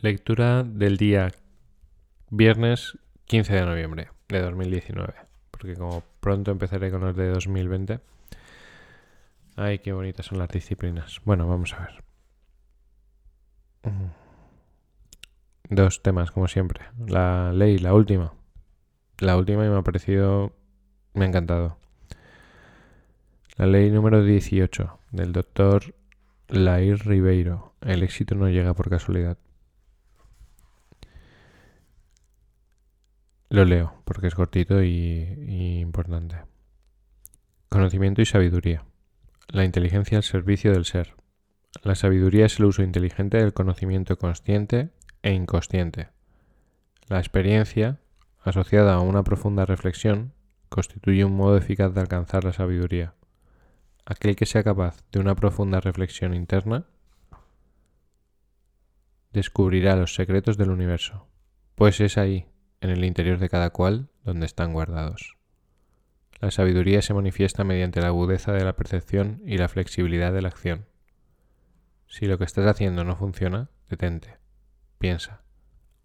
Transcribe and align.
Lectura 0.00 0.62
del 0.62 0.96
día 0.96 1.32
viernes 2.30 2.96
15 3.24 3.52
de 3.52 3.66
noviembre 3.66 4.10
de 4.28 4.40
2019. 4.42 5.12
Porque 5.50 5.74
como 5.74 6.04
pronto 6.20 6.52
empezaré 6.52 6.92
con 6.92 7.00
los 7.00 7.16
de 7.16 7.28
2020. 7.30 7.98
Ay, 9.56 9.80
qué 9.80 9.92
bonitas 9.92 10.26
son 10.26 10.38
las 10.38 10.50
disciplinas. 10.50 11.20
Bueno, 11.24 11.48
vamos 11.48 11.74
a 11.74 11.80
ver. 11.80 12.04
Dos 15.68 16.00
temas, 16.00 16.30
como 16.30 16.46
siempre. 16.46 16.84
La 17.08 17.52
ley, 17.52 17.78
la 17.78 17.92
última. 17.92 18.34
La 19.18 19.36
última 19.36 19.66
y 19.66 19.68
me 19.68 19.78
ha 19.78 19.82
parecido... 19.82 20.54
Me 21.14 21.24
ha 21.24 21.28
encantado. 21.28 21.76
La 23.56 23.66
ley 23.66 23.90
número 23.90 24.22
18 24.22 25.00
del 25.10 25.32
doctor 25.32 25.96
Lair 26.46 27.04
Ribeiro. 27.04 27.74
El 27.80 28.04
éxito 28.04 28.36
no 28.36 28.48
llega 28.48 28.74
por 28.74 28.88
casualidad. 28.90 29.38
Lo 33.50 33.64
leo 33.64 34.02
porque 34.04 34.26
es 34.26 34.34
cortito 34.34 34.82
y, 34.82 35.78
importante. 35.80 36.36
Conocimiento 37.70 38.20
y 38.20 38.26
sabiduría. 38.26 38.84
La 39.48 39.64
inteligencia 39.64 40.18
al 40.18 40.24
servicio 40.24 40.72
del 40.72 40.84
ser. 40.84 41.14
La 41.82 41.94
sabiduría 41.94 42.46
es 42.46 42.58
el 42.58 42.66
uso 42.66 42.82
inteligente 42.82 43.38
del 43.38 43.54
conocimiento 43.54 44.18
consciente 44.18 44.90
e 45.22 45.32
inconsciente. 45.32 46.08
La 47.08 47.18
experiencia, 47.18 48.00
asociada 48.42 48.94
a 48.94 49.00
una 49.00 49.22
profunda 49.22 49.64
reflexión, 49.64 50.34
constituye 50.68 51.24
un 51.24 51.34
modo 51.34 51.56
eficaz 51.56 51.94
de 51.94 52.00
alcanzar 52.00 52.44
la 52.44 52.52
sabiduría. 52.52 53.14
Aquel 54.04 54.36
que 54.36 54.46
sea 54.46 54.62
capaz 54.62 55.02
de 55.10 55.20
una 55.20 55.34
profunda 55.34 55.80
reflexión 55.80 56.34
interna 56.34 56.86
descubrirá 59.32 59.96
los 59.96 60.14
secretos 60.14 60.56
del 60.56 60.70
universo, 60.70 61.26
pues 61.74 62.00
es 62.00 62.18
ahí, 62.18 62.46
en 62.80 62.90
el 62.90 63.04
interior 63.04 63.38
de 63.38 63.48
cada 63.48 63.70
cual 63.70 64.08
donde 64.24 64.46
están 64.46 64.72
guardados. 64.72 65.36
La 66.40 66.50
sabiduría 66.50 67.02
se 67.02 67.14
manifiesta 67.14 67.64
mediante 67.64 68.00
la 68.00 68.08
agudeza 68.08 68.52
de 68.52 68.64
la 68.64 68.76
percepción 68.76 69.42
y 69.44 69.58
la 69.58 69.68
flexibilidad 69.68 70.32
de 70.32 70.42
la 70.42 70.48
acción. 70.48 70.86
Si 72.06 72.26
lo 72.26 72.38
que 72.38 72.44
estás 72.44 72.66
haciendo 72.66 73.04
no 73.04 73.16
funciona, 73.16 73.70
detente, 73.88 74.36
piensa, 74.98 75.42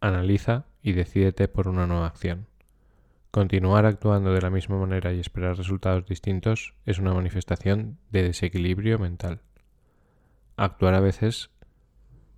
analiza 0.01 0.65
y 0.81 0.93
decídete 0.93 1.47
por 1.47 1.67
una 1.67 1.85
nueva 1.85 2.07
acción. 2.07 2.47
Continuar 3.29 3.85
actuando 3.85 4.33
de 4.33 4.41
la 4.41 4.49
misma 4.49 4.77
manera 4.77 5.13
y 5.13 5.19
esperar 5.19 5.57
resultados 5.57 6.05
distintos 6.05 6.75
es 6.85 6.99
una 6.99 7.13
manifestación 7.13 7.97
de 8.11 8.23
desequilibrio 8.23 8.99
mental. 8.99 9.41
Actuar 10.55 10.93
a 10.93 10.99
veces 10.99 11.49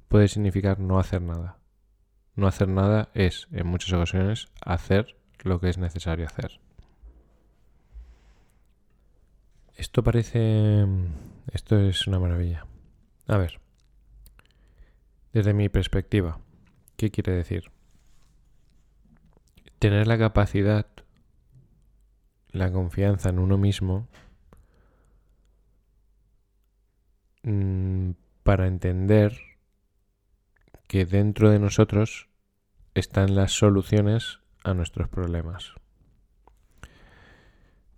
puede 0.07 0.27
significar 0.27 0.79
no 0.79 0.99
hacer 0.99 1.21
nada. 1.21 1.57
No 2.35 2.47
hacer 2.47 2.67
nada 2.67 3.09
es, 3.13 3.47
en 3.51 3.67
muchas 3.67 3.93
ocasiones, 3.93 4.49
hacer 4.61 5.15
lo 5.43 5.59
que 5.59 5.69
es 5.69 5.77
necesario 5.77 6.25
hacer. 6.25 6.59
Esto 9.75 10.03
parece... 10.03 10.85
Esto 11.51 11.77
es 11.79 12.07
una 12.07 12.19
maravilla. 12.19 12.65
A 13.27 13.37
ver. 13.37 13.59
Desde 15.33 15.53
mi 15.53 15.69
perspectiva, 15.69 16.39
¿qué 16.97 17.11
quiere 17.11 17.33
decir? 17.33 17.71
Tener 19.79 20.07
la 20.07 20.17
capacidad, 20.17 20.87
la 22.51 22.71
confianza 22.71 23.29
en 23.29 23.39
uno 23.39 23.57
mismo 23.57 24.07
mm, 27.43 28.11
para 28.43 28.67
entender 28.67 29.37
que 30.87 31.05
dentro 31.05 31.49
de 31.49 31.59
nosotros 31.59 32.29
están 32.93 33.35
las 33.35 33.51
soluciones 33.51 34.39
a 34.63 34.73
nuestros 34.73 35.09
problemas. 35.09 35.73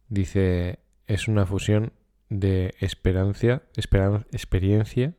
Dice, 0.09 0.79
es 1.05 1.27
una 1.27 1.45
fusión 1.45 1.93
de 2.29 2.75
esperanza, 2.79 3.63
experiencia 3.75 5.15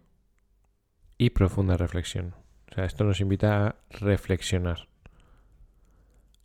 y 1.16 1.31
profunda 1.31 1.76
reflexión. 1.76 2.34
O 2.70 2.75
sea, 2.75 2.84
esto 2.84 3.04
nos 3.04 3.20
invita 3.20 3.66
a 3.66 3.76
reflexionar, 3.91 4.88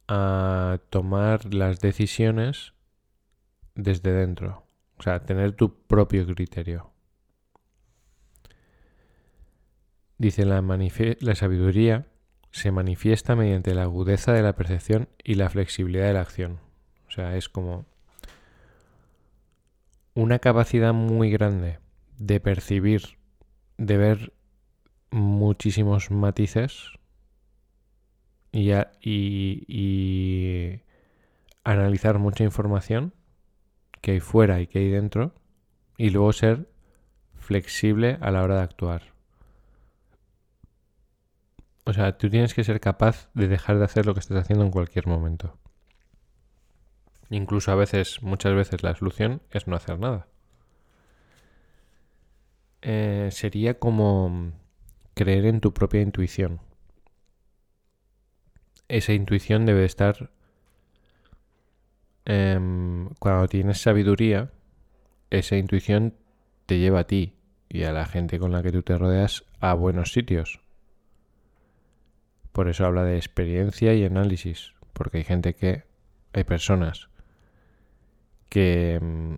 a 0.07 0.79
tomar 0.89 1.53
las 1.53 1.79
decisiones 1.79 2.73
desde 3.75 4.13
dentro, 4.13 4.65
o 4.97 5.03
sea, 5.03 5.25
tener 5.25 5.53
tu 5.53 5.85
propio 5.85 6.25
criterio. 6.25 6.92
Dice 10.23 10.45
la, 10.45 11.35
sabiduría 11.35 12.07
se 12.49 12.71
manifiesta 12.71 13.35
mediante 13.35 13.75
la 13.75 13.83
agudeza 13.83 14.31
de 14.31 14.41
la 14.41 14.55
percepción 14.55 15.09
y 15.21 15.35
la 15.35 15.49
flexibilidad 15.49 16.07
de 16.07 16.13
la 16.13 16.21
acción. 16.21 16.61
O 17.09 17.11
sea, 17.11 17.35
es 17.35 17.49
como 17.49 17.85
una 20.13 20.39
capacidad 20.39 20.93
muy 20.93 21.29
grande 21.29 21.79
de 22.19 22.39
percibir, 22.39 23.17
de 23.77 23.97
ver 23.97 24.33
muchísimos 25.11 26.09
matices 26.09 26.91
y 28.53 28.71
analizar 31.65 32.19
mucha 32.19 32.45
información 32.45 33.13
que 33.99 34.11
hay 34.11 34.19
fuera 34.21 34.61
y 34.61 34.67
que 34.67 34.79
hay 34.79 34.89
dentro 34.89 35.35
y 35.97 36.11
luego 36.11 36.31
ser 36.31 36.69
flexible 37.35 38.17
a 38.21 38.31
la 38.31 38.41
hora 38.41 38.55
de 38.55 38.61
actuar. 38.61 39.12
O 41.85 41.93
sea, 41.93 42.17
tú 42.17 42.29
tienes 42.29 42.53
que 42.53 42.63
ser 42.63 42.79
capaz 42.79 43.29
de 43.33 43.47
dejar 43.47 43.77
de 43.77 43.85
hacer 43.85 44.05
lo 44.05 44.13
que 44.13 44.21
estás 44.21 44.37
haciendo 44.37 44.63
en 44.63 44.71
cualquier 44.71 45.07
momento. 45.07 45.57
Incluso 47.29 47.71
a 47.71 47.75
veces, 47.75 48.21
muchas 48.21 48.53
veces, 48.53 48.83
la 48.83 48.95
solución 48.95 49.41
es 49.51 49.67
no 49.67 49.75
hacer 49.75 49.99
nada. 49.99 50.27
Eh, 52.81 53.29
sería 53.31 53.79
como 53.79 54.53
creer 55.13 55.45
en 55.45 55.59
tu 55.59 55.73
propia 55.73 56.01
intuición. 56.01 56.61
Esa 58.87 59.13
intuición 59.13 59.65
debe 59.65 59.85
estar... 59.85 60.31
Em, 62.25 63.09
cuando 63.19 63.47
tienes 63.49 63.81
sabiduría, 63.81 64.51
esa 65.29 65.57
intuición 65.57 66.15
te 66.65 66.79
lleva 66.79 67.01
a 67.01 67.07
ti 67.07 67.33
y 67.67 67.83
a 67.83 67.91
la 67.91 68.05
gente 68.05 68.39
con 68.39 68.51
la 68.53 68.63
que 68.63 68.71
tú 68.71 68.81
te 68.83 68.97
rodeas 68.97 69.43
a 69.59 69.73
buenos 69.73 70.13
sitios. 70.13 70.62
Por 72.53 72.69
eso 72.69 72.85
habla 72.85 73.03
de 73.03 73.17
experiencia 73.17 73.93
y 73.95 74.05
análisis, 74.05 74.73
porque 74.93 75.17
hay 75.17 75.23
gente 75.23 75.55
que, 75.55 75.83
hay 76.33 76.43
personas 76.43 77.09
que 78.47 78.99
mm, 79.01 79.33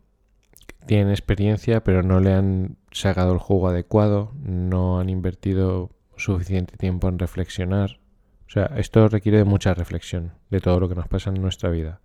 tienen 0.86 1.09
experiencia 1.09 1.84
pero 1.84 2.03
no 2.03 2.20
le 2.20 2.34
han 2.34 2.78
sacado 2.92 3.34
el 3.34 3.40
juego 3.40 3.70
adecuado, 3.70 4.34
no 4.44 5.00
han 5.00 5.09
invertido 5.09 5.92
suficiente 6.18 6.78
tiempo 6.78 7.08
en 7.08 7.18
reflexionar. 7.18 8.00
O 8.48 8.50
sea, 8.50 8.66
esto 8.78 9.08
requiere 9.08 9.40
de 9.40 9.44
mucha 9.46 9.74
reflexión 9.74 10.34
de 10.50 10.59
todo 10.59 10.80
lo 10.80 10.90
que 10.90 10.96
nos 10.96 11.08
pasa 11.08 11.30
en 11.30 11.42
nuestra 11.42 11.70
vida, 11.70 12.02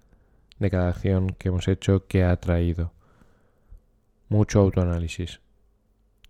de 0.58 0.70
cada 0.70 0.88
acción 0.88 1.30
que 1.30 1.48
hemos 1.48 1.66
hecho 1.66 2.06
que 2.06 2.22
ha 2.22 2.36
traído. 2.36 2.92
Mucho 4.28 4.60
autoanálisis, 4.60 5.40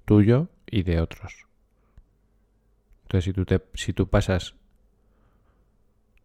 tuyo 0.06 0.48
y 0.66 0.82
de 0.82 1.00
otros. 1.00 1.47
Entonces, 3.02 3.34
si 3.34 3.44
te, 3.44 3.62
si 3.74 3.92
tú 3.92 4.08
pasas 4.08 4.54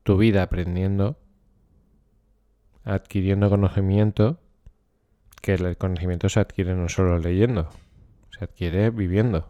tu 0.06 0.18
vida 0.18 0.44
aprendiendo, 0.44 1.18
adquiriendo 2.84 3.50
conocimiento, 3.50 4.40
que 5.42 5.56
el 5.56 5.78
conocimiento 5.78 6.30
se 6.30 6.40
adquiere 6.40 6.76
no 6.76 6.90
solo 6.90 7.18
leyendo, 7.18 7.72
se 8.30 8.46
adquiere 8.46 8.92
viviendo. 8.92 9.48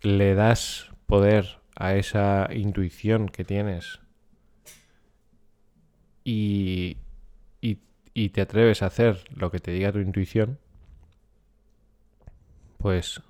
Le 0.00 0.36
das 0.36 0.92
poder 1.06 1.58
a 1.74 1.96
esa 1.96 2.48
intuición 2.54 3.28
que 3.28 3.44
tienes 3.44 3.98
y, 6.22 6.98
y, 7.60 8.28
te 8.28 8.40
atreves 8.42 8.82
a 8.84 8.86
hacer 8.86 9.24
lo 9.34 9.50
que 9.50 9.58
te 9.58 9.72
diga 9.72 9.90
tu 9.90 9.98
intuición, 9.98 10.60
pues 12.78 13.20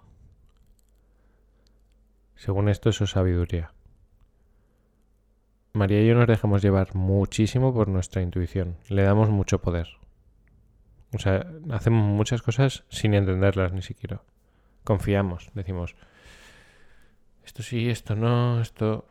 según 2.37 2.69
esto 2.69 2.91
eso 2.91 3.05
es 3.05 3.11
sabiduría. 3.11 3.74
María 5.77 6.01
y 6.01 6.07
yo 6.07 6.15
nos 6.15 6.29
dejamos 6.29 6.63
llevar 6.63 6.95
muchísimo 6.95 7.75
por 7.75 7.89
nuestra 7.89 8.23
intuición. 8.23 8.77
Le 8.89 9.03
damos 9.03 9.29
mucho 9.29 9.61
poder. 9.61 9.89
O 11.13 11.19
sea, 11.19 11.51
hacemos 11.73 12.07
muchas 12.07 12.43
cosas 12.43 12.85
sin 12.91 13.13
entenderlas 13.13 13.73
ni 13.73 13.83
siquiera. 13.83 14.23
Confiamos, 14.85 15.51
decimos, 15.55 15.97
esto 17.45 17.65
sí, 17.65 17.89
esto 17.91 18.15
no, 18.15 18.61
esto... 18.61 19.09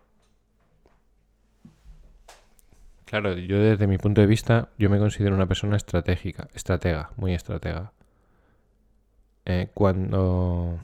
Claro, 3.04 3.38
yo 3.38 3.60
desde 3.60 3.86
mi 3.86 3.98
punto 3.98 4.21
de 4.21 4.27
vista, 4.27 4.69
yo 4.80 4.89
me 4.89 5.00
considero 5.00 5.36
una 5.36 5.48
persona 5.48 5.75
estratégica, 5.75 6.48
estratega, 6.54 7.12
muy 7.18 7.33
estratega. 7.33 7.92
Eh, 9.44 9.69
cuando, 9.74 10.80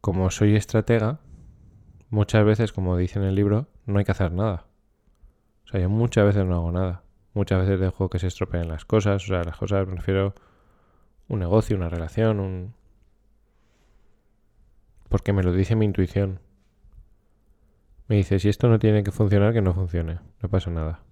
como 0.00 0.30
soy 0.30 0.56
estratega, 0.56 1.20
muchas 2.08 2.46
veces, 2.46 2.72
como 2.72 2.96
dice 2.96 3.18
en 3.18 3.26
el 3.26 3.34
libro, 3.34 3.68
no 3.84 3.98
hay 3.98 4.06
que 4.06 4.12
hacer 4.12 4.32
nada. 4.32 4.67
O 5.68 5.70
sea, 5.70 5.80
yo 5.82 5.90
muchas 5.90 6.24
veces 6.24 6.46
no 6.46 6.54
hago 6.54 6.72
nada. 6.72 7.02
Muchas 7.34 7.60
veces 7.60 7.78
dejo 7.78 8.08
que 8.08 8.18
se 8.18 8.26
estropeen 8.26 8.68
las 8.68 8.86
cosas. 8.86 9.22
O 9.24 9.26
sea, 9.26 9.44
las 9.44 9.58
cosas 9.58 9.86
me 9.86 9.96
refiero 9.96 10.34
un 11.28 11.40
negocio, 11.40 11.76
una 11.76 11.90
relación, 11.90 12.40
un... 12.40 12.74
Porque 15.10 15.34
me 15.34 15.42
lo 15.42 15.52
dice 15.52 15.76
mi 15.76 15.84
intuición. 15.84 16.40
Me 18.06 18.16
dice, 18.16 18.38
si 18.38 18.48
esto 18.48 18.68
no 18.68 18.78
tiene 18.78 19.04
que 19.04 19.10
funcionar, 19.12 19.52
que 19.52 19.60
no 19.60 19.74
funcione. 19.74 20.20
No 20.40 20.48
pasa 20.48 20.70
nada. 20.70 21.02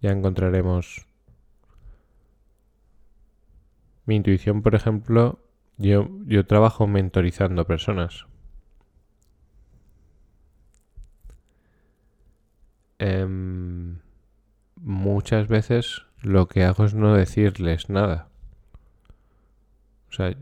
Ya 0.00 0.10
encontraremos... 0.10 1.06
Mi 4.04 4.16
intuición, 4.16 4.62
por 4.62 4.74
ejemplo, 4.74 5.38
yo, 5.78 6.08
yo 6.24 6.44
trabajo 6.44 6.88
mentorizando 6.88 7.68
personas. 7.68 8.26
Em, 12.98 13.98
muchas 14.76 15.48
veces 15.48 16.02
lo 16.22 16.48
que 16.48 16.64
hago 16.64 16.84
es 16.84 16.94
no 16.94 17.14
decirles 17.14 17.88
nada. 17.90 18.28
O 20.08 20.12
sea, 20.12 20.34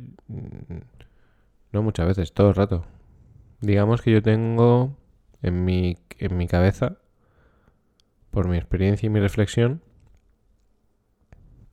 no 1.72 1.82
muchas 1.82 2.06
veces, 2.06 2.32
todo 2.32 2.50
el 2.50 2.54
rato. 2.54 2.84
Digamos 3.60 4.02
que 4.02 4.12
yo 4.12 4.22
tengo 4.22 4.96
en 5.42 5.64
mi, 5.64 5.96
en 6.18 6.36
mi 6.36 6.46
cabeza, 6.46 6.98
por 8.30 8.48
mi 8.48 8.56
experiencia 8.56 9.06
y 9.06 9.10
mi 9.10 9.20
reflexión, 9.20 9.82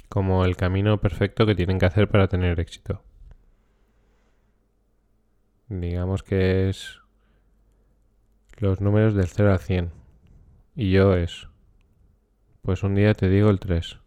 como 0.10 0.46
el 0.46 0.58
camino 0.58 1.00
perfecto 1.00 1.46
que 1.46 1.56
tienen 1.56 1.80
que 1.80 1.86
hacer 1.86 2.10
para 2.10 2.28
tener 2.28 2.60
éxito. 2.60 3.04
Digamos 5.70 6.22
que 6.22 6.70
es 6.70 7.00
los 8.58 8.82
números 8.82 9.16
del 9.16 9.28
0 9.28 9.54
al 9.54 9.60
100. 9.60 10.01
Y 10.76 10.92
yo 10.92 11.16
es, 11.16 11.50
pues 12.62 12.84
un 12.84 12.96
día 12.96 13.14
te 13.14 13.28
digo 13.28 13.50
el 13.50 13.60
3. 13.60 14.00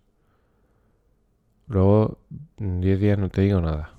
Luego, 1.66 2.19
en 2.56 2.81
10 2.81 3.00
días 3.00 3.19
no 3.19 3.28
te 3.28 3.43
digo 3.43 3.61
nada. 3.61 3.94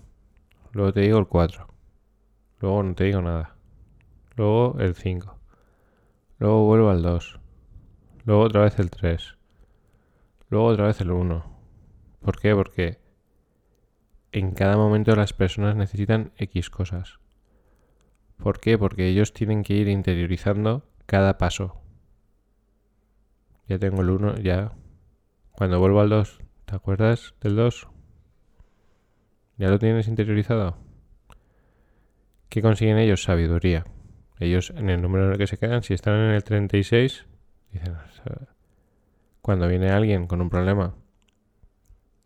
Luego 0.71 0.91
te 0.91 1.01
digo 1.01 1.19
el 1.19 1.27
4. 1.27 1.67
Luego 2.59 2.83
no 2.83 2.95
te 2.95 3.03
digo 3.03 3.21
nada. 3.21 3.55
Luego 4.35 4.77
el 4.79 4.95
5. 4.95 5.39
Luego 6.39 6.65
vuelvo 6.65 6.89
al 6.89 7.01
2. 7.03 7.39
Luego 8.25 8.41
otra 8.41 8.61
vez 8.61 8.79
el 8.79 8.89
3. 8.89 9.37
Luego 10.49 10.65
otra 10.65 10.87
vez 10.87 10.99
el 11.01 11.11
1. 11.11 11.45
¿Por 12.21 12.39
qué? 12.39 12.55
Porque 12.55 12.99
en 14.31 14.51
cada 14.51 14.75
momento 14.75 15.15
las 15.15 15.33
personas 15.33 15.75
necesitan 15.75 16.31
X 16.37 16.71
cosas. 16.71 17.19
¿Por 18.37 18.59
qué? 18.59 18.77
Porque 18.77 19.07
ellos 19.07 19.33
tienen 19.33 19.63
que 19.63 19.75
ir 19.75 19.87
interiorizando 19.87 20.83
cada 21.05 21.37
paso. 21.37 21.84
Ya 23.67 23.79
tengo 23.79 24.01
el 24.01 24.09
1, 24.09 24.37
ya. 24.37 24.73
Cuando 25.51 25.79
vuelvo 25.79 26.01
al 26.01 26.09
2, 26.09 26.39
¿te 26.65 26.75
acuerdas 26.75 27.33
del 27.41 27.55
2? 27.55 27.87
¿Ya 29.57 29.69
lo 29.69 29.79
tienes 29.79 30.07
interiorizado? 30.07 30.77
¿Qué 32.49 32.61
consiguen 32.61 32.97
ellos? 32.97 33.23
Sabiduría. 33.23 33.85
Ellos 34.39 34.71
en 34.75 34.89
el 34.89 35.01
número 35.01 35.25
en 35.25 35.31
el 35.31 35.37
que 35.37 35.47
se 35.47 35.57
quedan, 35.57 35.81
si 35.81 35.93
están 35.93 36.15
en 36.15 36.31
el 36.31 36.43
36, 36.43 37.25
dicen, 37.71 37.95
cuando 39.41 39.67
viene 39.67 39.89
alguien 39.91 40.27
con 40.27 40.41
un 40.41 40.49
problema 40.49 40.95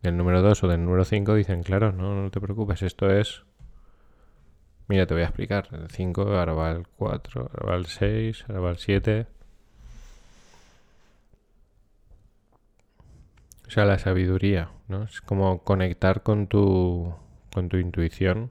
del 0.02 0.16
número 0.16 0.42
2 0.42 0.64
o 0.64 0.68
del 0.68 0.84
número 0.84 1.04
5, 1.04 1.34
dicen, 1.34 1.62
claro, 1.62 1.92
no, 1.92 2.20
no 2.20 2.30
te 2.30 2.40
preocupes, 2.40 2.82
esto 2.82 3.10
es... 3.10 3.44
Mira, 4.88 5.06
te 5.06 5.14
voy 5.14 5.22
a 5.22 5.26
explicar. 5.26 5.68
El 5.70 5.88
5, 5.88 6.22
ahora 6.22 6.52
va 6.52 6.72
el 6.72 6.88
4, 6.88 7.42
ahora 7.42 7.66
va 7.70 7.76
el 7.76 7.86
6, 7.86 8.44
ahora 8.48 8.60
va 8.60 8.70
el 8.70 8.78
7. 8.78 9.26
O 13.70 13.72
sea, 13.72 13.84
la 13.84 14.00
sabiduría, 14.00 14.72
¿no? 14.88 15.04
Es 15.04 15.20
como 15.20 15.62
conectar 15.62 16.24
con 16.24 16.48
tu, 16.48 17.14
con 17.54 17.68
tu 17.68 17.76
intuición 17.76 18.50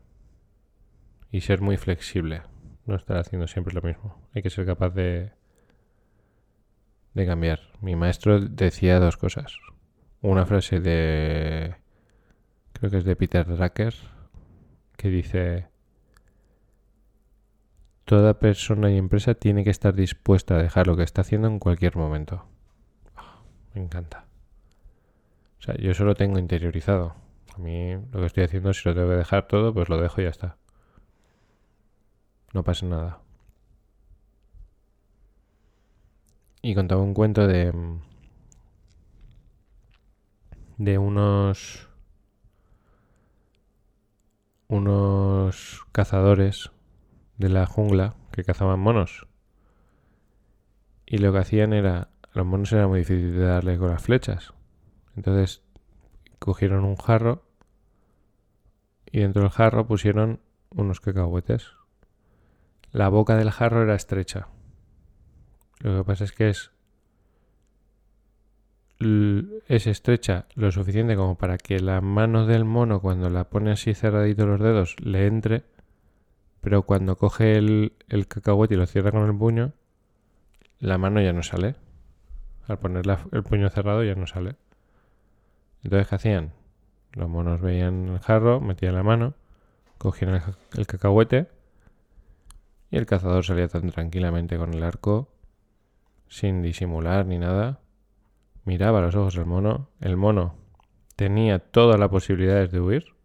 y 1.29 1.41
ser 1.41 1.59
muy 1.59 1.75
flexible. 1.75 2.43
No 2.85 2.95
estar 2.95 3.17
haciendo 3.17 3.45
siempre 3.45 3.73
lo 3.73 3.81
mismo. 3.81 4.17
Hay 4.33 4.41
que 4.41 4.49
ser 4.49 4.65
capaz 4.65 4.91
de, 4.91 5.33
de 7.15 7.25
cambiar. 7.25 7.59
Mi 7.81 7.97
maestro 7.97 8.39
decía 8.39 8.97
dos 9.01 9.17
cosas. 9.17 9.57
Una 10.21 10.45
frase 10.45 10.79
de... 10.79 11.75
Creo 12.71 12.89
que 12.89 12.99
es 12.99 13.03
de 13.03 13.17
Peter 13.17 13.45
Drucker, 13.45 13.95
que 14.95 15.09
dice... 15.09 15.67
Toda 18.05 18.39
persona 18.39 18.89
y 18.89 18.97
empresa 18.97 19.33
tiene 19.33 19.65
que 19.65 19.69
estar 19.69 19.93
dispuesta 19.93 20.55
a 20.55 20.63
dejar 20.63 20.87
lo 20.87 20.95
que 20.95 21.03
está 21.03 21.23
haciendo 21.23 21.49
en 21.49 21.59
cualquier 21.59 21.97
momento. 21.97 22.45
Ah, 23.17 23.41
me 23.73 23.83
encanta. 23.83 24.28
O 25.59 25.61
sea, 25.61 25.75
yo 25.75 25.93
solo 25.93 26.15
tengo 26.15 26.39
interiorizado. 26.39 27.15
A 27.55 27.57
mí 27.59 27.95
lo 28.11 28.19
que 28.19 28.25
estoy 28.25 28.43
haciendo, 28.43 28.73
si 28.73 28.87
lo 28.87 28.95
tengo 28.95 29.09
que 29.09 29.15
dejar 29.15 29.47
todo, 29.47 29.73
pues 29.73 29.89
lo 29.89 29.99
dejo 30.01 30.21
y 30.21 30.23
ya 30.23 30.29
está. 30.29 30.57
No 32.53 32.63
pasa 32.63 32.85
nada. 32.85 33.19
Y 36.61 36.75
contaba 36.75 37.01
un 37.01 37.13
cuento 37.13 37.47
de. 37.47 37.73
de 40.77 40.97
unos. 40.97 41.87
unos 44.67 45.85
cazadores 45.91 46.71
de 47.37 47.49
la 47.49 47.65
jungla 47.65 48.15
que 48.31 48.43
cazaban 48.43 48.79
monos. 48.79 49.27
Y 51.05 51.17
lo 51.17 51.31
que 51.33 51.39
hacían 51.39 51.73
era. 51.73 52.09
A 52.23 52.37
los 52.37 52.45
monos 52.45 52.71
era 52.71 52.87
muy 52.87 52.99
difícil 52.99 53.35
de 53.35 53.45
darle 53.45 53.77
con 53.77 53.89
las 53.89 54.03
flechas. 54.03 54.53
Entonces 55.19 55.61
cogieron 56.39 56.85
un 56.85 56.95
jarro 56.95 57.43
y 59.11 59.19
dentro 59.19 59.41
del 59.41 59.51
jarro 59.51 59.85
pusieron 59.85 60.39
unos 60.69 61.01
cacahuetes. 61.01 61.73
La 62.93 63.09
boca 63.09 63.35
del 63.35 63.51
jarro 63.51 63.83
era 63.83 63.95
estrecha. 63.95 64.47
Lo 65.81 65.97
que 65.97 66.03
pasa 66.05 66.23
es 66.23 66.31
que 66.31 66.47
es 66.47 66.71
es 69.67 69.87
estrecha 69.87 70.45
lo 70.55 70.71
suficiente 70.71 71.17
como 71.17 71.37
para 71.37 71.57
que 71.57 71.81
la 71.81 71.99
mano 71.99 72.45
del 72.45 72.63
mono 72.63 73.01
cuando 73.01 73.29
la 73.29 73.49
pone 73.49 73.71
así 73.71 73.93
cerradito 73.93 74.45
los 74.45 74.61
dedos 74.61 74.95
le 75.03 75.27
entre, 75.27 75.65
pero 76.61 76.83
cuando 76.83 77.17
coge 77.17 77.57
el, 77.57 77.91
el 78.07 78.29
cacahuete 78.29 78.75
y 78.75 78.77
lo 78.77 78.85
cierra 78.85 79.11
con 79.11 79.25
el 79.25 79.37
puño, 79.37 79.73
la 80.79 80.97
mano 80.97 81.21
ya 81.21 81.33
no 81.33 81.43
sale. 81.43 81.75
Al 82.69 82.79
poner 82.79 83.03
el 83.33 83.43
puño 83.43 83.69
cerrado 83.69 84.01
ya 84.05 84.15
no 84.15 84.25
sale. 84.25 84.55
Entonces, 85.83 86.07
¿qué 86.07 86.15
hacían? 86.15 86.53
Los 87.13 87.29
monos 87.29 87.61
veían 87.61 88.09
el 88.09 88.19
jarro, 88.19 88.59
metían 88.59 88.95
la 88.95 89.03
mano, 89.03 89.33
cogían 89.97 90.41
el, 90.77 90.87
cacahuete 90.87 91.47
y 92.91 92.97
el 92.97 93.05
cazador 93.05 93.43
salía 93.43 93.67
tan 93.67 93.89
tranquilamente 93.89 94.57
con 94.57 94.73
el 94.73 94.83
arco, 94.83 95.29
sin 96.27 96.61
disimular 96.61 97.25
ni 97.25 97.37
nada. 97.39 97.79
Miraba 98.65 98.99
a 98.99 99.01
los 99.01 99.15
ojos 99.15 99.35
del 99.35 99.45
mono. 99.45 99.89
El 99.99 100.17
mono 100.17 100.55
tenía 101.15 101.59
todas 101.59 101.99
las 101.99 102.09
posibilidades 102.09 102.71
de 102.71 102.81
huir, 102.81 103.15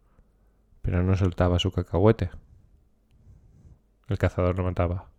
pero 0.81 1.03
no 1.03 1.15
soltaba 1.15 1.59
su 1.59 1.71
cacahuete. 1.71 2.31
El 4.07 4.17
cazador 4.17 4.55
lo 4.57 4.63
mataba. 4.63 5.09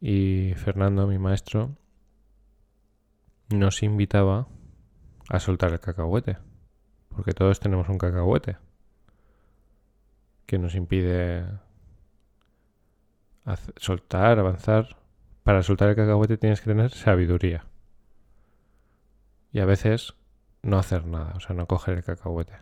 Y 0.00 0.54
Fernando, 0.56 1.06
mi 1.06 1.18
maestro, 1.18 1.76
nos 3.48 3.82
invitaba 3.82 4.46
a 5.28 5.38
soltar 5.40 5.72
el 5.72 5.80
cacahuete. 5.80 6.38
Porque 7.10 7.32
todos 7.32 7.60
tenemos 7.60 7.88
un 7.88 7.98
cacahuete 7.98 8.56
que 10.46 10.58
nos 10.58 10.74
impide 10.74 11.44
soltar, 13.76 14.38
avanzar. 14.38 14.96
Para 15.42 15.62
soltar 15.62 15.90
el 15.90 15.96
cacahuete 15.96 16.36
tienes 16.36 16.60
que 16.60 16.70
tener 16.70 16.90
sabiduría. 16.90 17.66
Y 19.52 19.60
a 19.60 19.64
veces 19.64 20.14
no 20.62 20.78
hacer 20.78 21.06
nada, 21.06 21.34
o 21.36 21.40
sea, 21.40 21.54
no 21.54 21.66
coger 21.66 21.98
el 21.98 22.04
cacahuete. 22.04 22.54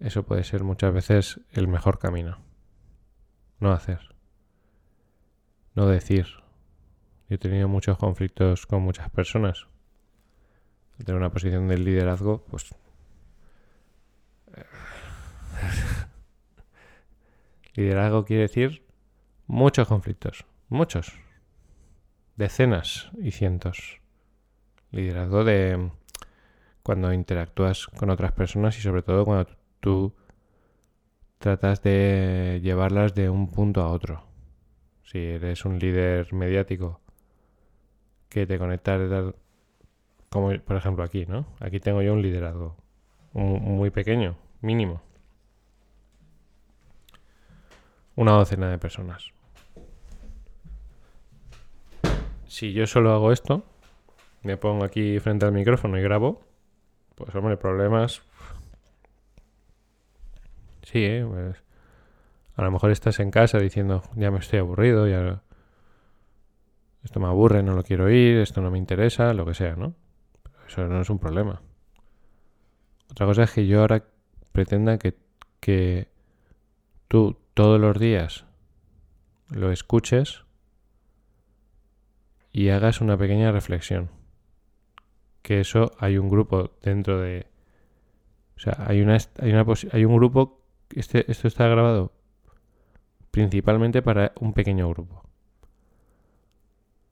Eso 0.00 0.22
puede 0.22 0.44
ser 0.44 0.64
muchas 0.64 0.92
veces 0.92 1.40
el 1.50 1.68
mejor 1.68 1.98
camino. 1.98 2.38
No 3.58 3.72
hacer. 3.72 4.14
No 5.74 5.86
decir. 5.86 6.26
Yo 7.28 7.34
he 7.34 7.38
tenido 7.38 7.68
muchos 7.68 7.98
conflictos 7.98 8.66
con 8.66 8.82
muchas 8.82 9.10
personas 9.10 9.66
tener 11.04 11.18
una 11.20 11.30
posición 11.30 11.68
de 11.68 11.78
liderazgo, 11.78 12.44
pues... 12.50 12.74
liderazgo 17.74 18.24
quiere 18.24 18.42
decir 18.42 18.84
muchos 19.46 19.86
conflictos, 19.86 20.44
muchos, 20.68 21.12
decenas 22.36 23.10
y 23.20 23.30
cientos. 23.30 24.00
Liderazgo 24.90 25.44
de 25.44 25.90
cuando 26.82 27.12
interactúas 27.12 27.86
con 27.86 28.10
otras 28.10 28.32
personas 28.32 28.78
y 28.78 28.80
sobre 28.80 29.02
todo 29.02 29.24
cuando 29.24 29.50
tú 29.80 30.14
tratas 31.38 31.82
de 31.82 32.60
llevarlas 32.62 33.14
de 33.14 33.30
un 33.30 33.48
punto 33.48 33.82
a 33.82 33.88
otro. 33.88 34.24
Si 35.04 35.18
eres 35.18 35.64
un 35.64 35.78
líder 35.78 36.32
mediático 36.32 37.00
que 38.28 38.46
te 38.46 38.58
conectas, 38.58 39.34
como 40.30 40.56
por 40.58 40.76
ejemplo 40.76 41.04
aquí, 41.04 41.26
¿no? 41.26 41.46
Aquí 41.60 41.80
tengo 41.80 42.02
yo 42.02 42.12
un 42.12 42.22
liderazgo 42.22 42.76
muy 43.32 43.90
pequeño, 43.90 44.36
mínimo. 44.60 45.00
Una 48.16 48.32
docena 48.32 48.70
de 48.70 48.78
personas. 48.78 49.32
Si 52.46 52.72
yo 52.72 52.86
solo 52.86 53.12
hago 53.12 53.30
esto, 53.30 53.62
me 54.42 54.56
pongo 54.56 54.84
aquí 54.84 55.20
frente 55.20 55.46
al 55.46 55.52
micrófono 55.52 55.98
y 55.98 56.02
grabo, 56.02 56.42
pues 57.14 57.34
hombre, 57.34 57.56
problemas. 57.56 58.22
Sí, 60.82 61.04
¿eh? 61.04 61.24
Pues, 61.28 61.62
a 62.56 62.62
lo 62.62 62.70
mejor 62.70 62.90
estás 62.90 63.20
en 63.20 63.30
casa 63.30 63.58
diciendo, 63.58 64.02
ya 64.16 64.30
me 64.30 64.38
estoy 64.38 64.58
aburrido, 64.58 65.06
ya 65.06 65.42
esto 67.04 67.20
me 67.20 67.26
aburre, 67.26 67.62
no 67.62 67.74
lo 67.74 67.84
quiero 67.84 68.06
oír, 68.06 68.38
esto 68.38 68.60
no 68.60 68.70
me 68.70 68.78
interesa, 68.78 69.32
lo 69.34 69.46
que 69.46 69.54
sea, 69.54 69.76
¿no? 69.76 69.94
Eso 70.68 70.86
no 70.86 71.00
es 71.00 71.10
un 71.10 71.18
problema. 71.18 71.62
Otra 73.10 73.26
cosa 73.26 73.44
es 73.44 73.52
que 73.52 73.66
yo 73.66 73.80
ahora 73.80 74.04
pretenda 74.52 74.98
que, 74.98 75.16
que 75.60 76.08
tú 77.08 77.38
todos 77.54 77.80
los 77.80 77.98
días 77.98 78.44
lo 79.48 79.72
escuches 79.72 80.44
y 82.52 82.68
hagas 82.68 83.00
una 83.00 83.16
pequeña 83.16 83.50
reflexión. 83.50 84.10
Que 85.42 85.60
eso 85.60 85.92
hay 85.98 86.18
un 86.18 86.28
grupo 86.28 86.72
dentro 86.82 87.18
de... 87.18 87.46
O 88.56 88.60
sea, 88.60 88.76
hay, 88.86 89.00
una, 89.00 89.16
hay, 89.40 89.52
una 89.52 89.64
hay 89.92 90.04
un 90.04 90.16
grupo... 90.16 90.60
Este, 90.90 91.30
esto 91.30 91.48
está 91.48 91.66
grabado 91.68 92.12
principalmente 93.30 94.02
para 94.02 94.32
un 94.40 94.52
pequeño 94.52 94.88
grupo. 94.90 95.22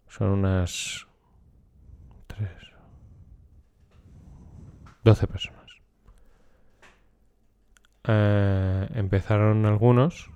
Son 0.08 0.28
unas... 0.28 1.06
12 5.06 5.28
personas. 5.28 5.70
Eh, 8.08 8.88
empezaron 8.94 9.64
algunos 9.64 10.32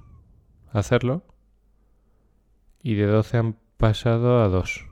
a 0.72 0.78
hacerlo 0.78 1.24
y 2.80 2.94
de 2.94 3.06
12 3.06 3.36
han 3.36 3.56
pasado 3.78 4.40
a 4.44 4.48
2. 4.48 4.86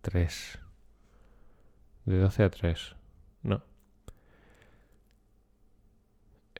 3. 0.00 0.58
De 2.06 2.18
12 2.18 2.42
a 2.42 2.50
3. 2.50 2.96
No. 3.44 3.62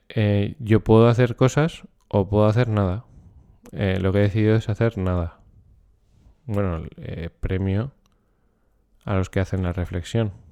Eh, 0.07 0.55
yo 0.59 0.85
puedo 0.85 1.09
hacer 1.09 1.35
cosas 1.35 1.83
o 2.07 2.29
puedo 2.29 2.45
hacer 2.45 2.69
nada. 2.69 3.03
Eh, 3.73 3.99
lo 3.99 4.13
que 4.13 4.19
he 4.19 4.21
decidido 4.21 4.55
es 4.55 4.69
hacer 4.69 4.97
nada. 4.97 5.41
Bueno, 6.45 6.85
eh, 6.95 7.29
premio 7.37 7.91
a 9.03 9.15
los 9.15 9.29
que 9.29 9.41
hacen 9.41 9.61
la 9.61 9.73
reflexión. 9.73 10.46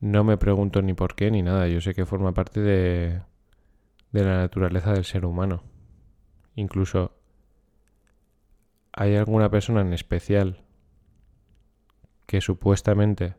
No 0.00 0.24
me 0.24 0.36
pregunto 0.36 0.80
ni 0.82 0.94
por 0.94 1.14
qué 1.14 1.30
ni 1.30 1.42
nada. 1.42 1.68
Yo 1.68 1.80
sé 1.80 1.94
que 1.94 2.06
forma 2.06 2.32
parte 2.32 2.60
de, 2.60 3.22
de 4.12 4.24
la 4.24 4.36
naturaleza 4.36 4.92
del 4.92 5.04
ser 5.04 5.24
humano. 5.24 5.62
Incluso 6.54 7.12
hay 8.92 9.16
alguna 9.16 9.50
persona 9.50 9.80
en 9.80 9.92
especial 9.92 10.64
que 12.26 12.40
supuestamente 12.40 13.36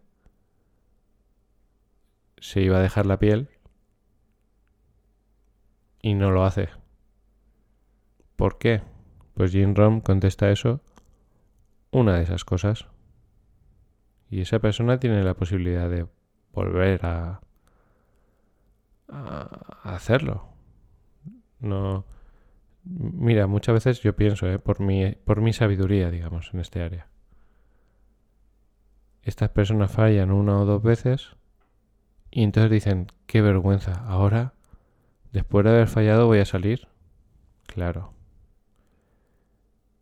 se 2.37 2.61
iba 2.61 2.77
a 2.77 2.81
dejar 2.81 3.05
la 3.05 3.19
piel 3.19 3.49
y 6.01 6.13
no 6.13 6.31
lo 6.31 6.43
hace. 6.45 6.69
¿Por 8.35 8.57
qué? 8.57 8.81
Pues 9.33 9.51
Jim 9.51 9.75
Rom 9.75 10.01
contesta 10.01 10.49
eso 10.49 10.81
una 11.91 12.17
de 12.17 12.23
esas 12.23 12.45
cosas. 12.45 12.87
Y 14.29 14.41
esa 14.41 14.59
persona 14.59 14.99
tiene 14.99 15.23
la 15.23 15.33
posibilidad 15.33 15.89
de 15.89 16.07
volver 16.53 17.05
a, 17.05 17.41
hacerlo. 19.83 20.45
No. 21.59 22.05
Mira, 22.83 23.47
muchas 23.47 23.73
veces 23.73 24.01
yo 24.01 24.15
pienso, 24.15 24.47
¿eh? 24.47 24.59
por, 24.59 24.79
mi, 24.79 25.11
por 25.11 25.41
mi 25.41 25.53
sabiduría, 25.53 26.09
digamos, 26.09 26.53
en 26.53 26.59
este 26.59 26.81
área. 26.81 27.07
Estas 29.23 29.49
personas 29.49 29.91
fallan 29.91 30.31
una 30.31 30.59
o 30.59 30.65
dos 30.65 30.81
veces 30.81 31.35
y 32.31 32.43
entonces 32.43 32.71
dicen, 32.71 33.07
qué 33.25 33.41
vergüenza, 33.41 33.93
ahora, 34.05 34.53
después 35.31 35.65
de 35.65 35.71
haber 35.71 35.87
fallado, 35.87 36.27
voy 36.27 36.39
a 36.39 36.45
salir. 36.45 36.87
Claro. 37.65 38.13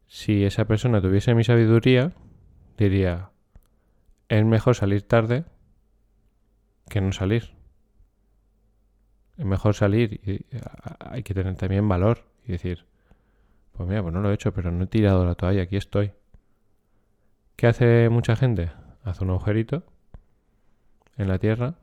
Si 0.08 0.46
esa 0.46 0.66
persona 0.66 1.02
tuviese 1.02 1.36
mi 1.36 1.44
sabiduría, 1.44 2.14
diría, 2.78 3.32
es 4.30 4.46
mejor 4.46 4.76
salir 4.76 5.02
tarde 5.02 5.46
que 6.90 7.02
no 7.02 7.12
salir. 7.12 7.54
Es 9.38 9.46
mejor 9.46 9.76
salir 9.76 10.20
y 10.24 10.46
hay 11.00 11.24
que 11.24 11.34
tener 11.34 11.56
también 11.56 11.88
valor 11.88 12.26
y 12.46 12.54
decir, 12.54 12.86
pues 13.74 13.88
mira, 13.88 14.02
pues 14.02 14.14
no 14.14 14.22
lo 14.22 14.32
he 14.32 14.34
hecho, 14.34 14.54
pero 14.54 14.72
no 14.72 14.86
he 14.86 14.88
tirado 14.88 15.26
la 15.26 15.36
toalla, 15.36 15.64
aquí 15.64 15.78
estoy. 15.78 16.14
¿Qué 17.56 17.68
hace 17.68 18.10
mucha 18.10 18.36
gente? 18.36 18.72
Hace 19.04 19.24
un 19.24 19.30
agujerito 19.30 19.84
en 21.18 21.28
la 21.28 21.40
tierra, 21.40 21.76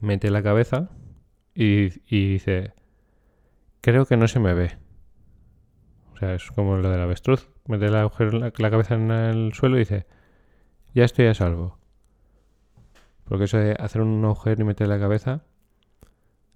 mete 0.00 0.30
la 0.30 0.42
cabeza 0.42 0.90
y, 1.54 1.88
dice, 2.08 2.72
creo 3.80 4.06
que 4.06 4.16
no 4.16 4.28
se 4.28 4.40
me 4.40 4.54
ve. 4.54 4.78
O 6.14 6.18
sea, 6.18 6.34
es 6.34 6.50
como 6.50 6.76
lo 6.76 6.90
del 6.90 7.00
avestruz. 7.00 7.50
Mete 7.66 7.90
la, 7.90 8.10
la 8.58 8.70
cabeza 8.70 8.94
en 8.94 9.10
el 9.10 9.52
suelo 9.54 9.76
y 9.76 9.80
dice, 9.80 10.06
ya 10.94 11.04
estoy 11.04 11.26
a 11.26 11.34
salvo. 11.34 11.77
Porque 13.28 13.44
eso 13.44 13.58
de 13.58 13.76
hacer 13.78 14.00
un 14.00 14.24
agujero 14.24 14.62
y 14.62 14.64
meter 14.64 14.88
la 14.88 14.98
cabeza 14.98 15.42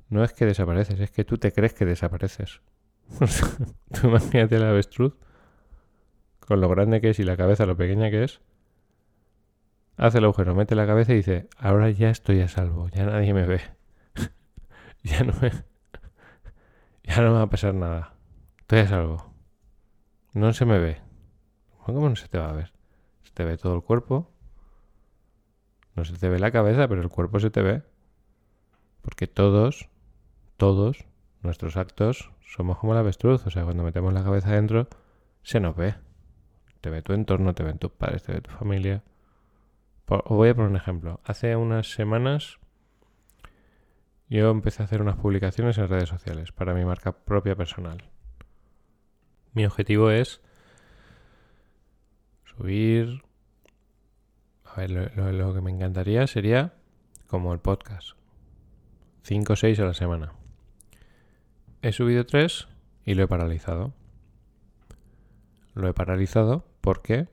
no 0.09 0.25
es 0.25 0.33
que 0.33 0.47
desapareces, 0.47 1.01
es 1.01 1.11
que 1.11 1.25
tú 1.25 1.39
te 1.39 1.53
crees 1.53 1.75
que 1.75 1.85
desapareces. 1.85 2.61
tú 3.93 4.09
imagínate 4.09 4.57
el 4.57 4.65
avestruz 4.65 5.15
con 6.41 6.61
lo 6.61 6.69
grande 6.69 7.01
que 7.01 7.11
es 7.11 7.19
y 7.19 7.25
la 7.25 7.37
cabeza 7.37 7.67
lo 7.67 7.77
pequeña 7.77 8.11
que 8.11 8.25
es. 8.25 8.41
Hace 9.99 10.19
el 10.19 10.25
agujero, 10.25 10.55
mete 10.55 10.75
la 10.75 10.87
cabeza 10.87 11.13
y 11.13 11.17
dice, 11.17 11.49
ahora 11.59 11.91
ya 11.91 12.11
estoy 12.11 12.41
a 12.41 12.49
salvo, 12.49 12.89
ya 12.89 13.05
nadie 13.05 13.35
me 13.35 13.47
ve. 13.47 13.61
ya 15.03 15.23
no 15.25 15.35
me... 15.41 15.53
ya 17.05 17.21
no 17.21 17.33
me 17.33 17.37
va 17.37 17.43
a 17.43 17.51
pasar 17.51 17.75
nada. 17.75 18.15
Estoy 18.61 18.81
a 18.81 18.89
salvo. 18.89 19.35
No 20.33 20.53
se 20.55 20.65
me 20.65 20.79
ve. 20.79 21.01
¿Cómo 21.85 22.09
no 22.09 22.17
se 22.17 22.29
te 22.29 22.39
va 22.39 22.49
a 22.49 22.55
ver? 22.55 22.73
Se 23.23 23.33
te 23.33 23.45
ve 23.45 23.59
todo 23.59 23.75
el 23.75 23.83
cuerpo, 23.83 24.32
no 25.95 26.05
se 26.05 26.15
te 26.15 26.29
ve 26.29 26.39
la 26.39 26.51
cabeza, 26.51 26.89
pero 26.89 27.03
el 27.03 27.09
cuerpo 27.09 27.41
se 27.41 27.51
te 27.51 27.63
ve. 27.63 27.83
Porque 29.03 29.27
todos, 29.27 29.89
todos, 30.57 31.05
nuestros 31.43 31.77
actos 31.77 32.31
somos 32.47 32.79
como 32.79 32.95
la 32.95 33.01
avestruz. 33.01 33.47
O 33.47 33.51
sea, 33.51 33.65
cuando 33.65 33.83
metemos 33.83 34.13
la 34.13 34.23
cabeza 34.23 34.51
adentro, 34.51 34.89
se 35.43 35.61
nos 35.61 35.77
ve. 35.77 35.95
Te 36.81 36.91
ve 36.91 37.03
tu 37.03 37.13
entorno, 37.13 37.55
te 37.55 37.63
ven 37.63 37.79
tus 37.79 37.93
padres, 37.93 38.23
te 38.23 38.33
ve 38.33 38.41
tu 38.41 38.51
familia. 38.51 39.03
os 40.07 40.37
voy 40.37 40.49
a 40.49 40.55
poner 40.55 40.71
un 40.71 40.77
ejemplo. 40.77 41.21
Hace 41.25 41.57
unas 41.57 41.93
semanas 41.93 42.59
yo 44.29 44.51
empecé 44.51 44.83
a 44.83 44.87
hacer 44.87 45.03
unas 45.03 45.17
publicaciones 45.17 45.77
en 45.77 45.89
redes 45.89 46.09
sociales 46.09 46.53
para 46.53 46.73
mi 46.73 46.85
marca 46.87 47.13
propia 47.13 47.55
personal. 47.55 48.03
Mi 49.53 49.67
objetivo 49.67 50.11
es 50.11 50.41
subir 52.45 53.23
a 54.75 54.81
ver, 54.81 54.91
lo, 54.91 55.55
que 55.55 55.61
me 55.61 55.71
encantaría 55.71 56.27
sería 56.27 56.73
como 57.27 57.53
el 57.53 57.59
podcast. 57.59 58.13
5 59.25 59.53
o 59.53 59.57
6 59.57 59.81
a 59.81 59.85
la 59.85 59.95
semana. 59.95 60.33
He 61.83 61.93
subido 61.93 62.25
3 62.25 62.69
y 63.05 63.15
lo 63.15 63.25
he 63.25 63.29
paralizado. 63.29 63.93
Lo 65.75 65.89
he 65.89 65.95
paralizado 65.95 66.65
porque 66.81 67.29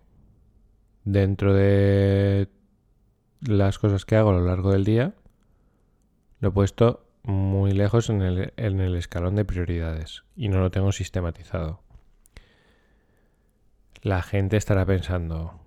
dentro 1.05 1.53
de 1.53 2.49
las 3.41 3.79
cosas 3.79 4.05
que 4.05 4.17
hago 4.17 4.31
a 4.31 4.33
lo 4.33 4.45
largo 4.45 4.71
del 4.71 4.83
día, 4.83 5.15
lo 6.39 6.49
he 6.49 6.51
puesto 6.51 7.07
muy 7.23 7.71
lejos 7.71 8.09
en 8.09 8.21
el, 8.21 8.53
en 8.57 8.81
el 8.81 8.95
escalón 8.95 9.35
de 9.35 9.45
prioridades 9.45 10.23
y 10.35 10.49
no 10.49 10.59
lo 10.59 10.71
tengo 10.71 10.91
sistematizado. 10.91 11.81
La 14.01 14.21
gente 14.21 14.57
estará 14.57 14.85
pensando, 14.85 15.58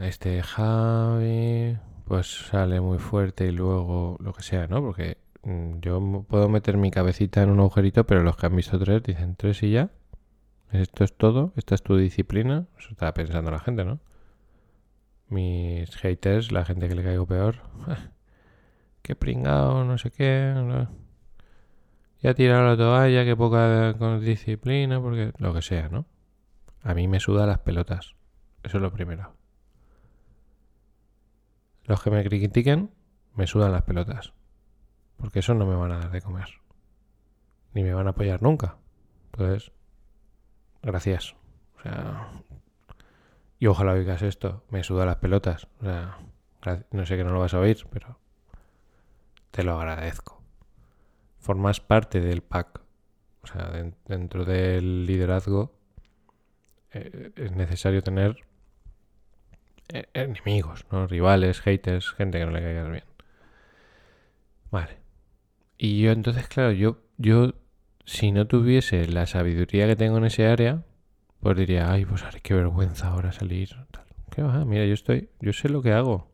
este 0.00 0.42
Javi 0.42 1.76
pues 2.04 2.48
sale 2.48 2.80
muy 2.80 2.98
fuerte 2.98 3.46
y 3.46 3.52
luego 3.52 4.16
lo 4.20 4.32
que 4.32 4.42
sea, 4.42 4.66
¿no? 4.66 4.80
Porque 4.82 5.18
mm, 5.44 5.80
yo 5.80 6.24
puedo 6.28 6.48
meter 6.48 6.76
mi 6.76 6.90
cabecita 6.90 7.42
en 7.42 7.50
un 7.50 7.60
agujerito, 7.60 8.04
pero 8.04 8.22
los 8.22 8.36
que 8.36 8.46
han 8.46 8.56
visto 8.56 8.78
tres 8.78 9.02
dicen 9.02 9.36
tres 9.36 9.62
y 9.62 9.72
ya. 9.72 9.90
Esto 10.72 11.04
es 11.04 11.16
todo, 11.16 11.52
esta 11.56 11.74
es 11.74 11.82
tu 11.82 11.96
disciplina. 11.96 12.66
Eso 12.78 12.90
estaba 12.90 13.14
pensando 13.14 13.50
la 13.50 13.60
gente, 13.60 13.84
¿no? 13.84 14.00
Mis 15.28 15.94
haters, 15.96 16.52
la 16.52 16.64
gente 16.64 16.88
que 16.88 16.94
le 16.94 17.02
caigo 17.02 17.26
peor, 17.26 17.56
qué 19.02 19.16
pringado, 19.16 19.84
no 19.84 19.98
sé 19.98 20.10
qué. 20.10 20.54
Ya 22.22 22.34
tirado 22.34 22.64
la 22.64 22.76
toalla, 22.76 23.24
qué 23.24 23.36
poca 23.36 23.92
disciplina, 24.18 25.00
porque 25.00 25.32
lo 25.38 25.54
que 25.54 25.62
sea, 25.62 25.88
¿no? 25.88 26.06
A 26.82 26.94
mí 26.94 27.08
me 27.08 27.20
suda 27.20 27.46
las 27.46 27.58
pelotas. 27.60 28.16
Eso 28.62 28.78
es 28.78 28.82
lo 28.82 28.92
primero. 28.92 29.34
Los 31.92 32.02
que 32.02 32.10
me 32.10 32.24
critiquen, 32.24 32.90
me 33.34 33.46
sudan 33.46 33.70
las 33.70 33.82
pelotas. 33.82 34.32
Porque 35.18 35.40
eso 35.40 35.52
no 35.52 35.66
me 35.66 35.74
van 35.74 35.92
a 35.92 35.98
dar 35.98 36.10
de 36.10 36.22
comer. 36.22 36.48
Ni 37.74 37.82
me 37.82 37.92
van 37.92 38.06
a 38.06 38.12
apoyar 38.12 38.40
nunca. 38.40 38.78
Entonces, 39.26 39.72
gracias. 40.82 41.36
O 41.76 41.82
sea, 41.82 42.30
y 43.58 43.66
ojalá 43.66 43.92
oigas 43.92 44.22
esto. 44.22 44.64
Me 44.70 44.82
suda 44.82 45.04
las 45.04 45.16
pelotas. 45.16 45.68
O 45.80 45.84
sea, 45.84 46.16
no 46.92 47.04
sé 47.04 47.18
que 47.18 47.24
no 47.24 47.30
lo 47.34 47.40
vas 47.40 47.52
a 47.52 47.60
oír, 47.60 47.86
pero 47.90 48.18
te 49.50 49.62
lo 49.62 49.78
agradezco. 49.78 50.42
Formas 51.40 51.80
parte 51.80 52.22
del 52.22 52.40
pack. 52.40 52.80
O 53.42 53.46
sea, 53.48 53.70
dentro 54.06 54.46
del 54.46 55.04
liderazgo 55.04 55.74
eh, 56.92 57.32
es 57.36 57.52
necesario 57.52 58.02
tener 58.02 58.46
enemigos, 60.14 60.86
¿no? 60.90 61.06
Rivales, 61.06 61.60
haters, 61.60 62.10
gente 62.12 62.38
que 62.38 62.46
no 62.46 62.52
le 62.52 62.60
caiga 62.60 62.88
bien. 62.88 63.04
Vale. 64.70 64.98
Y 65.78 66.00
yo 66.00 66.12
entonces, 66.12 66.48
claro, 66.48 66.72
yo, 66.72 66.98
yo, 67.18 67.54
si 68.04 68.32
no 68.32 68.46
tuviese 68.46 69.06
la 69.06 69.26
sabiduría 69.26 69.86
que 69.86 69.96
tengo 69.96 70.18
en 70.18 70.24
ese 70.24 70.46
área, 70.46 70.84
pues 71.40 71.56
diría, 71.56 71.90
ay, 71.90 72.04
pues 72.04 72.24
qué 72.42 72.54
vergüenza 72.54 73.08
ahora 73.08 73.32
salir. 73.32 73.76
¿Qué 74.30 74.42
va? 74.42 74.64
Mira, 74.64 74.86
yo 74.86 74.94
estoy, 74.94 75.28
yo 75.40 75.52
sé 75.52 75.68
lo 75.68 75.82
que 75.82 75.92
hago. 75.92 76.30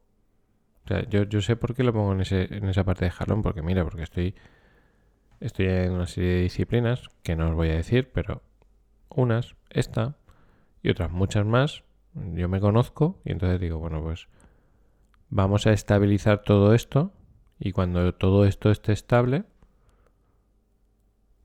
O 0.84 0.88
sea, 0.88 1.08
yo, 1.08 1.24
yo 1.24 1.40
sé 1.40 1.56
por 1.56 1.74
qué 1.74 1.82
lo 1.82 1.92
pongo 1.92 2.12
en, 2.12 2.20
ese, 2.20 2.54
en 2.54 2.68
esa 2.68 2.84
parte 2.84 3.04
de 3.06 3.10
jalón, 3.10 3.42
porque 3.42 3.62
mira, 3.62 3.84
porque 3.84 4.02
estoy, 4.02 4.34
estoy 5.40 5.66
en 5.66 5.92
una 5.92 6.06
serie 6.06 6.30
de 6.30 6.42
disciplinas 6.42 7.08
que 7.22 7.36
no 7.36 7.48
os 7.48 7.54
voy 7.54 7.70
a 7.70 7.74
decir, 7.74 8.10
pero 8.12 8.42
unas, 9.08 9.56
esta 9.70 10.16
y 10.82 10.90
otras 10.90 11.10
muchas 11.10 11.44
más, 11.44 11.82
yo 12.34 12.48
me 12.48 12.60
conozco 12.60 13.20
y 13.24 13.32
entonces 13.32 13.60
digo, 13.60 13.78
bueno, 13.78 14.02
pues 14.02 14.28
vamos 15.30 15.66
a 15.66 15.72
estabilizar 15.72 16.42
todo 16.42 16.74
esto 16.74 17.12
y 17.58 17.72
cuando 17.72 18.14
todo 18.14 18.44
esto 18.44 18.70
esté 18.70 18.92
estable, 18.92 19.44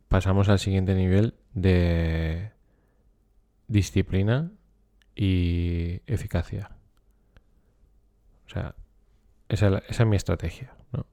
pasamos 0.08 0.50
al 0.50 0.60
siguiente 0.60 0.96
nivel 0.96 1.36
de 1.54 2.52
disciplina 3.68 4.52
y 5.16 6.02
eficacia. 6.06 6.72
O 8.46 8.50
sea, 8.50 8.76
esa, 9.50 9.82
es 9.88 10.06
mi 10.06 10.16
estrategia. 10.16 10.76
¿no? 10.92 11.06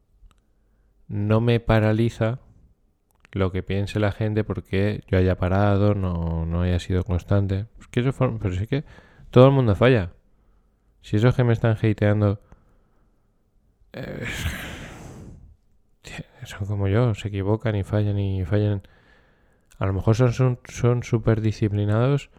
no 1.08 1.40
me 1.40 1.60
paraliza 1.60 2.40
lo 3.32 3.52
que 3.52 3.62
piense 3.62 4.00
la 4.00 4.12
gente 4.12 4.44
porque 4.44 5.02
yo 5.08 5.18
haya 5.18 5.36
parado, 5.36 5.94
no, 5.94 6.46
no 6.46 6.62
haya 6.62 6.78
sido 6.78 7.04
constante. 7.04 7.66
Pues 7.76 7.88
pero 8.14 8.54
sí 8.54 8.66
que 8.66 8.84
todo 9.30 9.46
el 9.46 9.52
mundo 9.52 9.74
falla. 9.74 10.12
Si 11.02 11.16
esos 11.16 11.34
que 11.34 11.44
me 11.44 11.52
están 11.52 11.72
hateando 11.72 12.40
eh, 13.92 14.26
son 16.44 16.66
como 16.66 16.88
yo, 16.88 17.14
se 17.14 17.28
equivocan 17.28 17.76
y 17.76 17.84
fallan 17.84 18.18
y 18.18 18.44
fallan. 18.44 18.82
A 19.78 19.86
lo 19.86 19.94
mejor 19.94 20.14
son 20.16 21.02
súper 21.02 21.40
disciplinados 21.40 22.30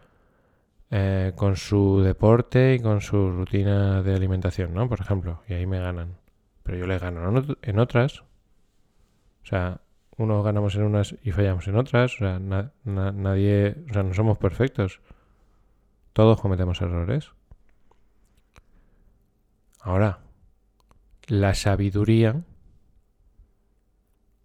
eh, 0.94 1.32
con 1.36 1.56
su 1.56 2.02
deporte 2.02 2.74
y 2.74 2.78
con 2.78 3.00
su 3.00 3.30
rutina 3.30 4.02
de 4.02 4.14
alimentación, 4.14 4.74
¿no? 4.74 4.90
Por 4.90 5.00
ejemplo, 5.00 5.42
y 5.48 5.54
ahí 5.54 5.66
me 5.66 5.80
ganan. 5.80 6.18
Pero 6.62 6.76
yo 6.76 6.86
les 6.86 7.00
gano 7.00 7.42
en 7.62 7.78
otras. 7.78 8.20
O 8.20 9.46
sea, 9.46 9.80
unos 10.18 10.44
ganamos 10.44 10.74
en 10.74 10.82
unas 10.82 11.16
y 11.22 11.32
fallamos 11.32 11.66
en 11.66 11.76
otras. 11.76 12.14
O 12.16 12.18
sea, 12.18 12.38
nadie, 12.38 13.74
o 13.88 13.92
sea, 13.94 14.02
no 14.02 14.12
somos 14.12 14.36
perfectos. 14.36 15.00
Todos 16.12 16.40
cometemos 16.40 16.80
errores. 16.80 17.32
Ahora, 19.80 20.20
la 21.26 21.54
sabiduría, 21.54 22.42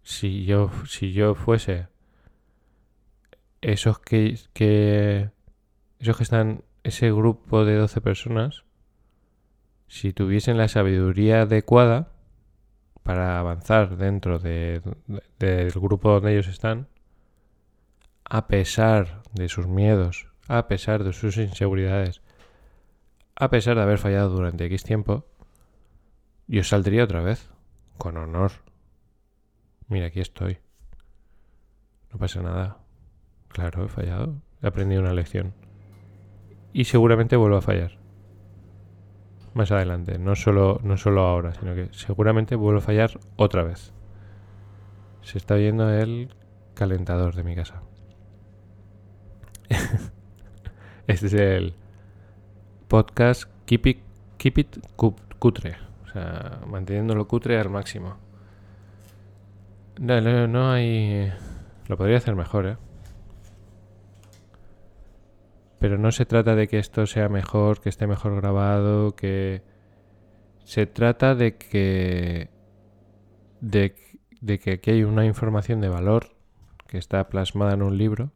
si 0.02 0.44
yo, 0.44 0.70
si 0.86 1.12
yo 1.12 1.34
fuese 1.34 1.88
esos 3.60 3.98
que, 3.98 4.38
esos 5.98 6.16
que 6.16 6.22
están, 6.22 6.64
ese 6.82 7.12
grupo 7.12 7.64
de 7.64 7.76
12 7.76 8.00
personas, 8.00 8.64
si 9.86 10.12
tuviesen 10.12 10.56
la 10.56 10.68
sabiduría 10.68 11.42
adecuada 11.42 12.12
para 13.02 13.38
avanzar 13.38 13.96
dentro 13.96 14.38
de, 14.38 14.82
del 15.38 15.70
grupo 15.72 16.10
donde 16.12 16.32
ellos 16.32 16.48
están, 16.48 16.88
a 18.24 18.46
pesar 18.46 19.22
de 19.32 19.48
sus 19.48 19.66
miedos, 19.66 20.27
a 20.48 20.66
pesar 20.66 21.04
de 21.04 21.12
sus 21.12 21.36
inseguridades, 21.36 22.22
a 23.36 23.50
pesar 23.50 23.76
de 23.76 23.82
haber 23.82 23.98
fallado 23.98 24.30
durante 24.30 24.64
X 24.64 24.82
tiempo, 24.82 25.26
yo 26.48 26.64
saldría 26.64 27.04
otra 27.04 27.20
vez, 27.20 27.50
con 27.98 28.16
honor. 28.16 28.52
Mira, 29.88 30.06
aquí 30.06 30.20
estoy. 30.20 30.58
No 32.10 32.18
pasa 32.18 32.42
nada. 32.42 32.78
Claro, 33.48 33.84
he 33.84 33.88
fallado. 33.88 34.40
He 34.62 34.66
aprendido 34.66 35.02
una 35.02 35.12
lección. 35.12 35.54
Y 36.72 36.84
seguramente 36.84 37.36
vuelvo 37.36 37.58
a 37.58 37.62
fallar. 37.62 37.98
Más 39.52 39.70
adelante. 39.70 40.18
No 40.18 40.34
solo, 40.34 40.80
no 40.82 40.96
solo 40.96 41.22
ahora, 41.22 41.52
sino 41.54 41.74
que 41.74 41.88
seguramente 41.92 42.56
vuelvo 42.56 42.78
a 42.78 42.82
fallar 42.82 43.20
otra 43.36 43.62
vez. 43.62 43.92
Se 45.20 45.36
está 45.36 45.56
viendo 45.56 45.90
el 45.90 46.34
calentador 46.74 47.34
de 47.34 47.44
mi 47.44 47.54
casa. 47.54 47.82
Este 51.08 51.28
es 51.28 51.32
el 51.32 51.74
podcast 52.86 53.44
Keep 53.64 53.86
It, 53.86 53.98
keep 54.36 54.58
it 54.58 54.76
Cutre. 55.38 55.78
O 56.04 56.12
sea, 56.12 56.60
manteniéndolo 56.66 57.26
cutre 57.26 57.58
al 57.58 57.70
máximo. 57.70 58.18
No, 59.98 60.20
no, 60.46 60.70
hay... 60.70 61.32
Lo 61.86 61.96
podría 61.96 62.18
hacer 62.18 62.36
mejor, 62.36 62.66
¿eh? 62.66 62.76
Pero 65.78 65.96
no 65.96 66.12
se 66.12 66.26
trata 66.26 66.54
de 66.54 66.68
que 66.68 66.78
esto 66.78 67.06
sea 67.06 67.30
mejor, 67.30 67.80
que 67.80 67.88
esté 67.88 68.06
mejor 68.06 68.36
grabado, 68.36 69.16
que... 69.16 69.62
Se 70.64 70.84
trata 70.84 71.34
de 71.34 71.56
que... 71.56 72.50
De, 73.62 73.94
de 74.42 74.58
que 74.58 74.72
aquí 74.72 74.90
hay 74.90 75.04
una 75.04 75.24
información 75.24 75.80
de 75.80 75.88
valor 75.88 76.36
que 76.86 76.98
está 76.98 77.30
plasmada 77.30 77.72
en 77.72 77.80
un 77.80 77.96
libro 77.96 78.30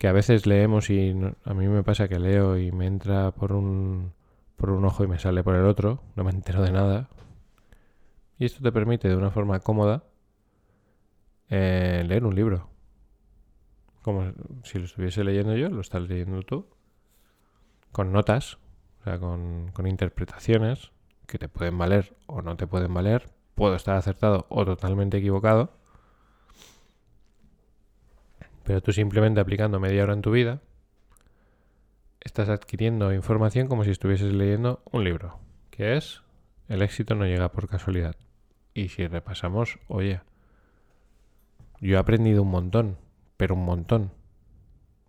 que 0.00 0.08
a 0.08 0.12
veces 0.12 0.46
leemos 0.46 0.88
y 0.88 1.14
a 1.44 1.52
mí 1.52 1.68
me 1.68 1.82
pasa 1.82 2.08
que 2.08 2.18
leo 2.18 2.56
y 2.56 2.72
me 2.72 2.86
entra 2.86 3.32
por 3.32 3.52
un, 3.52 4.14
por 4.56 4.70
un 4.70 4.82
ojo 4.86 5.04
y 5.04 5.06
me 5.06 5.18
sale 5.18 5.44
por 5.44 5.54
el 5.54 5.66
otro, 5.66 6.02
no 6.16 6.24
me 6.24 6.30
entero 6.30 6.62
de 6.62 6.72
nada. 6.72 7.10
Y 8.38 8.46
esto 8.46 8.62
te 8.62 8.72
permite 8.72 9.08
de 9.08 9.16
una 9.16 9.30
forma 9.30 9.60
cómoda 9.60 10.04
eh, 11.50 12.02
leer 12.08 12.24
un 12.24 12.34
libro. 12.34 12.70
Como 14.00 14.32
si 14.62 14.78
lo 14.78 14.86
estuviese 14.86 15.22
leyendo 15.22 15.54
yo, 15.54 15.68
lo 15.68 15.82
estás 15.82 16.00
leyendo 16.08 16.44
tú. 16.44 16.66
Con 17.92 18.10
notas, 18.10 18.56
o 19.00 19.04
sea, 19.04 19.18
con, 19.18 19.70
con 19.74 19.86
interpretaciones 19.86 20.92
que 21.26 21.36
te 21.36 21.50
pueden 21.50 21.76
valer 21.76 22.16
o 22.24 22.40
no 22.40 22.56
te 22.56 22.66
pueden 22.66 22.94
valer. 22.94 23.28
Puedo 23.54 23.74
estar 23.74 23.98
acertado 23.98 24.46
o 24.48 24.64
totalmente 24.64 25.18
equivocado. 25.18 25.74
Pero 28.70 28.82
tú 28.82 28.92
simplemente 28.92 29.40
aplicando 29.40 29.80
media 29.80 30.04
hora 30.04 30.12
en 30.12 30.22
tu 30.22 30.30
vida, 30.30 30.60
estás 32.20 32.48
adquiriendo 32.48 33.12
información 33.12 33.66
como 33.66 33.82
si 33.82 33.90
estuvieses 33.90 34.32
leyendo 34.32 34.80
un 34.92 35.02
libro, 35.02 35.40
que 35.72 35.96
es 35.96 36.22
el 36.68 36.80
éxito 36.82 37.16
no 37.16 37.24
llega 37.24 37.50
por 37.50 37.68
casualidad. 37.68 38.14
Y 38.72 38.90
si 38.90 39.08
repasamos, 39.08 39.80
oye, 39.88 40.20
yo 41.80 41.96
he 41.96 41.98
aprendido 41.98 42.44
un 42.44 42.50
montón, 42.52 42.96
pero 43.36 43.56
un 43.56 43.64
montón, 43.64 44.12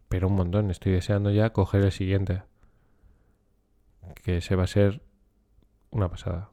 pero 0.10 0.28
un 0.28 0.38
montón. 0.38 0.72
Estoy 0.72 0.94
deseando 0.94 1.30
ya 1.30 1.54
coger 1.54 1.84
el 1.84 1.92
siguiente, 1.92 2.42
que 4.24 4.38
ese 4.38 4.56
va 4.56 4.64
a 4.64 4.68
ser 4.68 5.04
una 5.92 6.10
pasada. 6.10 6.50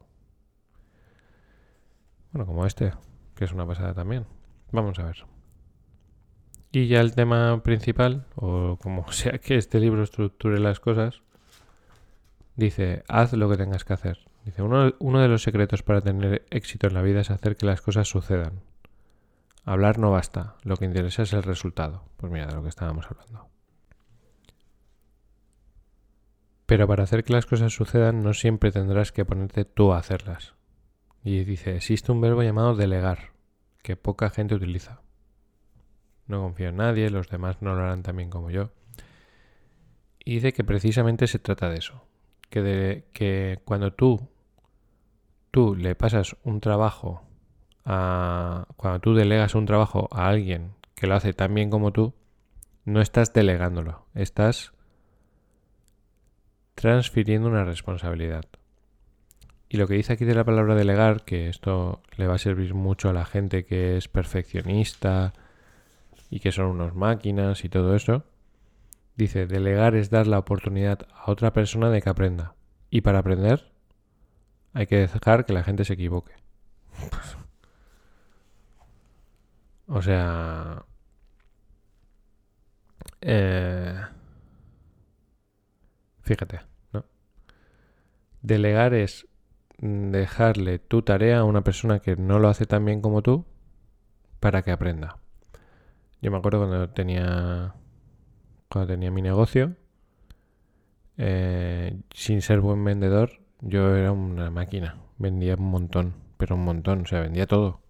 Bueno, 2.33 2.45
como 2.45 2.67
este, 2.67 2.93
que 3.33 3.45
es 3.45 3.51
una 3.51 3.65
pasada 3.65 3.95
también. 3.95 4.27
Vamos 4.71 4.99
a 4.99 5.05
ver. 5.05 5.28
Y 6.71 6.87
ya 6.87 7.01
el 7.01 7.15
tema 7.15 7.61
principal, 7.63 8.25
o 8.35 8.77
como 8.81 9.11
sea 9.11 9.39
que 9.39 9.55
este 9.55 9.79
libro 9.79 10.03
estructure 10.03 10.59
las 10.59 10.79
cosas, 10.79 11.21
dice, 12.55 13.03
haz 13.07 13.33
lo 13.33 13.49
que 13.49 13.57
tengas 13.57 13.83
que 13.83 13.93
hacer. 13.93 14.19
Dice, 14.45 14.61
uno, 14.61 14.93
uno, 14.99 15.19
de 15.19 15.27
los 15.27 15.43
secretos 15.43 15.83
para 15.83 16.01
tener 16.01 16.45
éxito 16.49 16.87
en 16.87 16.93
la 16.93 17.01
vida 17.01 17.21
es 17.21 17.31
hacer 17.31 17.55
que 17.55 17.65
las 17.65 17.81
cosas 17.81 18.07
sucedan. 18.07 18.61
Hablar 19.65 19.99
no 19.99 20.11
basta, 20.11 20.55
lo 20.63 20.77
que 20.77 20.85
interesa 20.85 21.23
es 21.23 21.33
el 21.33 21.43
resultado. 21.43 22.03
Pues 22.17 22.31
mira, 22.31 22.47
de 22.47 22.55
lo 22.55 22.63
que 22.63 22.69
estábamos 22.69 23.05
hablando. 23.09 23.47
Pero 26.65 26.87
para 26.87 27.03
hacer 27.03 27.23
que 27.23 27.33
las 27.33 27.45
cosas 27.45 27.73
sucedan 27.73 28.23
no 28.23 28.33
siempre 28.33 28.71
tendrás 28.71 29.11
que 29.11 29.25
ponerte 29.25 29.65
tú 29.65 29.91
a 29.91 29.97
hacerlas. 29.97 30.53
Y 31.23 31.43
dice, 31.43 31.75
existe 31.75 32.11
un 32.11 32.21
verbo 32.21 32.43
llamado 32.43 32.75
delegar, 32.75 33.31
que 33.81 33.95
poca 33.95 34.29
gente 34.29 34.55
utiliza. 34.55 35.01
No 36.29 36.41
confío 36.41 36.69
en 36.69 36.77
nadie, 36.77 37.09
los 37.09 37.27
demás 37.27 37.57
no 37.59 37.73
lo 37.73 37.81
harán 37.81 38.03
tan 38.03 38.15
bien 38.15 38.29
como 38.29 38.51
yo. 38.51 38.69
Y 40.23 40.35
dice 40.35 40.53
que 40.53 40.63
precisamente 40.63 41.25
se 41.25 41.39
trata 41.39 41.69
de 41.69 41.79
eso. 41.79 42.05
Que, 42.51 42.61
de, 42.61 43.05
que 43.13 43.59
cuando 43.65 43.93
tú, 43.93 44.29
tú 45.49 45.75
le 45.75 45.95
pasas 45.95 46.37
un 46.43 46.61
trabajo 46.61 47.23
a... 47.83 48.67
Cuando 48.77 48.99
tú 48.99 49.15
delegas 49.15 49.55
un 49.55 49.65
trabajo 49.65 50.07
a 50.11 50.27
alguien 50.27 50.73
que 50.93 51.07
lo 51.07 51.15
hace 51.15 51.33
tan 51.33 51.55
bien 51.55 51.71
como 51.71 51.91
tú, 51.91 52.13
no 52.85 53.01
estás 53.01 53.33
delegándolo, 53.33 54.05
estás 54.13 54.73
transfiriendo 56.75 57.47
una 57.47 57.65
responsabilidad. 57.65 58.45
Y 59.67 59.77
lo 59.77 59.87
que 59.87 59.95
dice 59.95 60.13
aquí 60.13 60.25
de 60.25 60.35
la 60.35 60.43
palabra 60.43 60.75
delegar, 60.75 61.23
que 61.23 61.49
esto 61.49 62.03
le 62.17 62.27
va 62.27 62.35
a 62.35 62.39
servir 62.39 62.75
mucho 62.75 63.09
a 63.09 63.13
la 63.13 63.25
gente 63.25 63.65
que 63.65 63.97
es 63.97 64.07
perfeccionista 64.07 65.33
y 66.29 66.39
que 66.39 66.51
son 66.51 66.67
unos 66.67 66.95
máquinas 66.95 67.63
y 67.65 67.69
todo 67.69 67.95
eso, 67.95 68.23
dice, 69.15 69.47
delegar 69.47 69.95
es 69.95 70.09
dar 70.09 70.27
la 70.27 70.39
oportunidad 70.39 71.07
a 71.13 71.31
otra 71.31 71.53
persona 71.53 71.89
de 71.89 72.01
que 72.01 72.09
aprenda. 72.09 72.55
Y 72.89 73.01
para 73.01 73.19
aprender 73.19 73.71
hay 74.73 74.87
que 74.87 74.97
dejar 74.97 75.45
que 75.45 75.53
la 75.53 75.63
gente 75.63 75.85
se 75.85 75.93
equivoque. 75.93 76.33
o 79.87 80.01
sea... 80.01 80.85
Eh, 83.21 84.01
fíjate, 86.21 86.61
¿no? 86.93 87.03
Delegar 88.41 88.93
es 88.93 89.27
dejarle 89.79 90.79
tu 90.79 91.01
tarea 91.01 91.39
a 91.39 91.43
una 91.43 91.63
persona 91.63 91.99
que 91.99 92.15
no 92.15 92.39
lo 92.39 92.49
hace 92.49 92.65
tan 92.65 92.85
bien 92.85 93.01
como 93.01 93.21
tú 93.21 93.45
para 94.39 94.61
que 94.61 94.71
aprenda. 94.71 95.17
Yo 96.21 96.31
me 96.31 96.37
acuerdo 96.37 96.59
cuando 96.59 96.89
tenía 96.89 97.75
cuando 98.69 98.93
tenía 98.93 99.11
mi 99.11 99.21
negocio, 99.21 99.75
eh, 101.17 101.99
sin 102.13 102.41
ser 102.41 102.61
buen 102.61 102.83
vendedor, 102.83 103.41
yo 103.61 103.95
era 103.95 104.11
una 104.11 104.51
máquina. 104.51 104.97
Vendía 105.17 105.55
un 105.55 105.69
montón, 105.71 106.15
pero 106.37 106.55
un 106.55 106.63
montón, 106.63 107.01
o 107.01 107.05
sea, 107.05 107.21
vendía 107.21 107.47
todo. 107.47 107.81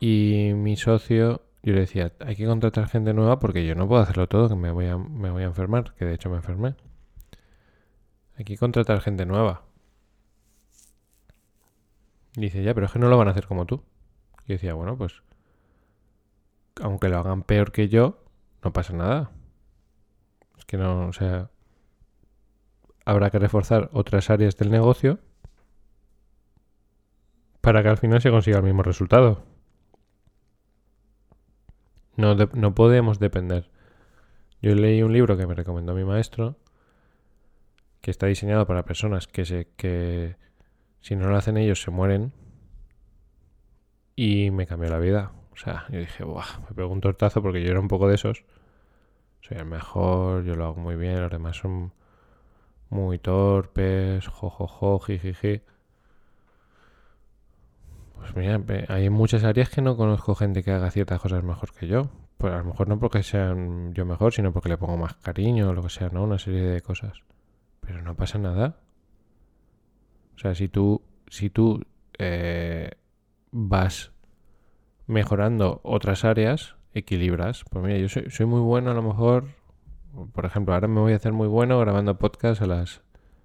Y 0.00 0.52
mi 0.54 0.76
socio, 0.76 1.42
yo 1.62 1.74
le 1.74 1.80
decía, 1.80 2.12
hay 2.20 2.34
que 2.36 2.46
contratar 2.46 2.88
gente 2.88 3.14
nueva 3.14 3.38
porque 3.38 3.64
yo 3.66 3.74
no 3.74 3.86
puedo 3.88 4.02
hacerlo 4.02 4.26
todo, 4.28 4.48
que 4.48 4.56
me 4.56 4.70
voy 4.72 4.86
a, 4.86 4.98
me 4.98 5.30
voy 5.30 5.42
a 5.44 5.46
enfermar, 5.46 5.94
que 5.94 6.04
de 6.04 6.14
hecho 6.14 6.28
me 6.30 6.36
enfermé. 6.36 6.74
Hay 8.36 8.44
que 8.44 8.56
contratar 8.58 9.00
gente 9.00 9.26
nueva. 9.26 9.62
Y 12.36 12.40
dice, 12.42 12.62
ya, 12.62 12.74
pero 12.74 12.86
es 12.86 12.92
que 12.92 12.98
no 12.98 13.08
lo 13.08 13.18
van 13.18 13.28
a 13.28 13.30
hacer 13.32 13.46
como 13.46 13.66
tú. 13.66 13.84
Y 14.46 14.54
decía, 14.54 14.74
bueno, 14.74 14.96
pues, 14.96 15.22
aunque 16.80 17.08
lo 17.08 17.18
hagan 17.18 17.42
peor 17.42 17.72
que 17.72 17.88
yo, 17.88 18.24
no 18.62 18.72
pasa 18.72 18.92
nada. 18.92 19.30
Es 20.58 20.64
que 20.64 20.76
no, 20.76 21.08
o 21.08 21.12
sea, 21.12 21.50
habrá 23.04 23.30
que 23.30 23.38
reforzar 23.38 23.90
otras 23.92 24.30
áreas 24.30 24.56
del 24.56 24.70
negocio 24.70 25.18
para 27.60 27.82
que 27.82 27.88
al 27.88 27.98
final 27.98 28.20
se 28.20 28.30
consiga 28.30 28.58
el 28.58 28.64
mismo 28.64 28.82
resultado. 28.82 29.44
No, 32.16 32.34
no 32.34 32.74
podemos 32.74 33.18
depender. 33.18 33.70
Yo 34.60 34.74
leí 34.74 35.02
un 35.02 35.12
libro 35.12 35.36
que 35.36 35.46
me 35.46 35.54
recomendó 35.54 35.94
mi 35.94 36.04
maestro 36.04 36.56
que 38.00 38.10
está 38.10 38.26
diseñado 38.26 38.66
para 38.66 38.84
personas 38.84 39.26
que 39.28 39.44
se 39.44 39.68
que 39.76 40.36
si 41.00 41.16
no 41.16 41.28
lo 41.28 41.36
hacen 41.36 41.56
ellos 41.56 41.80
se 41.80 41.90
mueren. 41.90 42.32
Y 44.14 44.50
me 44.50 44.66
cambió 44.66 44.90
la 44.90 44.98
vida. 44.98 45.32
O 45.52 45.56
sea, 45.56 45.84
yo 45.90 45.98
dije, 45.98 46.24
Buah, 46.24 46.60
me 46.68 46.74
pego 46.74 46.88
un 46.88 47.00
tortazo 47.00 47.42
porque 47.42 47.62
yo 47.62 47.70
era 47.70 47.80
un 47.80 47.88
poco 47.88 48.08
de 48.08 48.14
esos. 48.14 48.44
Soy 49.40 49.58
el 49.58 49.66
mejor, 49.66 50.44
yo 50.44 50.54
lo 50.54 50.66
hago 50.66 50.76
muy 50.76 50.96
bien, 50.96 51.20
los 51.20 51.30
demás 51.30 51.56
son 51.56 51.92
muy 52.90 53.18
torpes, 53.18 54.26
jojojo, 54.28 55.00
jijiji. 55.00 55.62
Pues 58.16 58.36
mira, 58.36 58.60
hay 58.88 59.10
muchas 59.10 59.42
áreas 59.44 59.68
que 59.68 59.82
no 59.82 59.96
conozco 59.96 60.34
gente 60.34 60.62
que 60.62 60.70
haga 60.70 60.90
ciertas 60.90 61.20
cosas 61.20 61.42
mejor 61.42 61.72
que 61.72 61.88
yo. 61.88 62.08
Pues 62.38 62.52
a 62.52 62.58
lo 62.58 62.64
mejor 62.64 62.88
no 62.88 62.98
porque 62.98 63.22
sean 63.22 63.92
yo 63.94 64.04
mejor, 64.04 64.32
sino 64.32 64.52
porque 64.52 64.68
le 64.68 64.78
pongo 64.78 64.96
más 64.96 65.14
cariño 65.14 65.70
o 65.70 65.72
lo 65.72 65.82
que 65.82 65.88
sea, 65.88 66.08
¿no? 66.10 66.24
Una 66.24 66.38
serie 66.38 66.62
de 66.62 66.80
cosas. 66.80 67.22
Pero 67.80 68.02
no 68.02 68.14
pasa 68.14 68.38
nada. 68.38 68.76
O 70.36 70.38
sea, 70.38 70.54
si 70.54 70.68
tú, 70.68 71.02
si 71.28 71.50
tú 71.50 71.84
eh, 72.18 72.90
vas 73.50 74.12
mejorando 75.12 75.80
otras 75.84 76.24
áreas, 76.24 76.76
equilibras. 76.94 77.64
Pues 77.70 77.84
mira, 77.84 77.98
yo 77.98 78.08
soy, 78.08 78.30
soy 78.30 78.46
muy 78.46 78.60
bueno 78.60 78.90
a 78.90 78.94
lo 78.94 79.02
mejor, 79.02 79.46
por 80.32 80.44
ejemplo, 80.44 80.74
ahora 80.74 80.88
me 80.88 81.00
voy 81.00 81.12
a 81.12 81.16
hacer 81.16 81.32
muy 81.32 81.48
bueno 81.48 81.78
grabando 81.78 82.18
podcast 82.18 82.62
a 82.62 82.66
las 82.66 83.02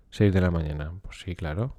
6 0.09 0.33
de 0.33 0.41
la 0.41 0.51
mañana. 0.51 0.93
Pues 1.01 1.19
sí, 1.19 1.35
claro. 1.35 1.75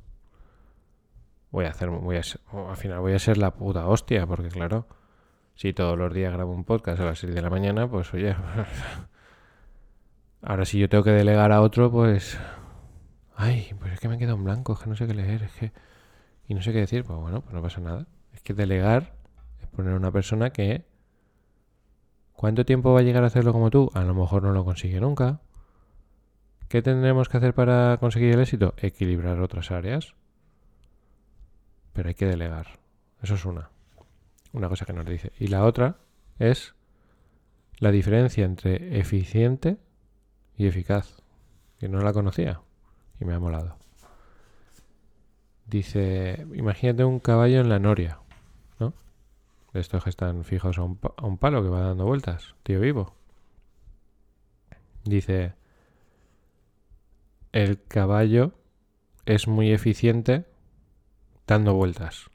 Voy 1.50 1.64
a 1.64 1.70
hacer, 1.70 1.88
voy 1.90 2.16
a 2.16 2.22
al 2.68 2.76
final 2.76 3.00
voy 3.00 3.14
a 3.14 3.18
ser 3.18 3.38
la 3.38 3.52
puta 3.54 3.86
hostia, 3.86 4.26
porque 4.26 4.48
claro, 4.48 4.86
si 5.54 5.72
todos 5.72 5.98
los 5.98 6.12
días 6.12 6.32
grabo 6.32 6.52
un 6.52 6.64
podcast 6.64 7.00
a 7.00 7.06
las 7.06 7.18
6 7.18 7.34
de 7.34 7.42
la 7.42 7.50
mañana, 7.50 7.88
pues 7.88 8.12
oye, 8.12 8.36
ahora 10.42 10.64
si 10.64 10.78
yo 10.78 10.88
tengo 10.88 11.04
que 11.04 11.12
delegar 11.12 11.52
a 11.52 11.62
otro, 11.62 11.90
pues 11.90 12.38
Ay, 13.40 13.72
pues 13.78 13.92
es 13.92 14.00
que 14.00 14.08
me 14.08 14.16
he 14.16 14.18
quedado 14.18 14.36
en 14.36 14.42
blanco, 14.42 14.72
es 14.72 14.80
que 14.80 14.88
no 14.90 14.96
sé 14.96 15.06
qué 15.06 15.14
leer, 15.14 15.44
es 15.44 15.52
que... 15.52 15.72
Y 16.48 16.54
no 16.54 16.60
sé 16.60 16.72
qué 16.72 16.78
decir, 16.78 17.04
pues 17.04 17.20
bueno, 17.20 17.40
pues 17.40 17.54
no 17.54 17.62
pasa 17.62 17.80
nada. 17.80 18.08
Es 18.32 18.40
que 18.42 18.52
delegar 18.52 19.14
poner 19.78 19.94
una 19.94 20.10
persona 20.10 20.50
que... 20.50 20.84
¿Cuánto 22.32 22.64
tiempo 22.64 22.92
va 22.92 22.98
a 22.98 23.02
llegar 23.04 23.22
a 23.22 23.28
hacerlo 23.28 23.52
como 23.52 23.70
tú? 23.70 23.92
A 23.94 24.02
lo 24.02 24.12
mejor 24.12 24.42
no 24.42 24.50
lo 24.50 24.64
consigue 24.64 24.98
nunca. 24.98 25.40
¿Qué 26.66 26.82
tendremos 26.82 27.28
que 27.28 27.36
hacer 27.36 27.54
para 27.54 27.96
conseguir 27.98 28.34
el 28.34 28.40
éxito? 28.40 28.74
Equilibrar 28.78 29.40
otras 29.40 29.70
áreas. 29.70 30.16
Pero 31.92 32.08
hay 32.08 32.16
que 32.16 32.26
delegar. 32.26 32.80
Eso 33.22 33.34
es 33.34 33.44
una. 33.44 33.70
Una 34.52 34.68
cosa 34.68 34.84
que 34.84 34.92
nos 34.92 35.06
dice. 35.06 35.30
Y 35.38 35.46
la 35.46 35.64
otra 35.64 35.98
es 36.40 36.74
la 37.78 37.92
diferencia 37.92 38.44
entre 38.44 38.98
eficiente 38.98 39.76
y 40.56 40.66
eficaz. 40.66 41.22
Que 41.78 41.88
no 41.88 42.00
la 42.00 42.12
conocía 42.12 42.62
y 43.20 43.24
me 43.24 43.34
ha 43.34 43.38
molado. 43.38 43.78
Dice, 45.66 46.44
imagínate 46.52 47.04
un 47.04 47.20
caballo 47.20 47.60
en 47.60 47.68
la 47.68 47.78
noria, 47.78 48.18
estos 49.74 50.04
que 50.04 50.10
están 50.10 50.44
fijos 50.44 50.78
a 50.78 50.82
un, 50.82 51.38
palo 51.38 51.62
que 51.62 51.68
va 51.68 51.80
dando 51.80 52.06
vueltas, 52.06 52.54
tío 52.62 52.80
vivo. 52.80 53.14
Dice, 55.04 55.54
el 57.52 57.82
caballo 57.82 58.52
es 59.26 59.48
muy 59.48 59.72
eficiente 59.72 60.46
dando 61.46 61.74
vueltas, 61.74 62.30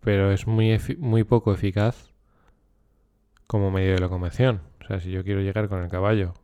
pero 0.00 0.32
es 0.32 0.46
muy, 0.46 0.78
muy 0.98 1.24
poco 1.24 1.52
eficaz 1.52 2.12
como 3.46 3.70
medio 3.70 3.92
de 3.92 4.00
locomoción. 4.00 4.62
O 4.82 4.86
sea, 4.86 5.00
si 5.00 5.10
yo 5.10 5.24
quiero 5.24 5.40
llegar 5.40 5.68
con 5.68 5.82
el 5.82 5.88
caballo 5.88 6.34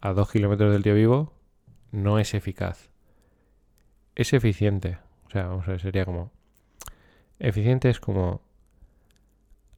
a 0.00 0.12
dos 0.12 0.30
kilómetros 0.30 0.72
del 0.72 0.82
tío 0.82 0.94
vivo, 0.94 1.34
no 1.90 2.18
es 2.18 2.34
eficaz. 2.34 2.90
Es 4.14 4.32
eficiente. 4.32 4.98
O 5.26 5.30
sea, 5.30 5.46
vamos 5.46 5.68
a 5.68 5.72
ver, 5.72 5.80
sería 5.80 6.04
como... 6.04 6.32
Eficiente 7.38 7.90
es 7.90 8.00
como... 8.00 8.42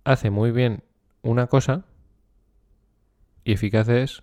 Hace 0.05 0.31
muy 0.31 0.51
bien 0.51 0.83
una 1.23 1.47
cosa 1.47 1.85
y 3.45 3.53
eficaz 3.53 3.89
es... 3.89 4.23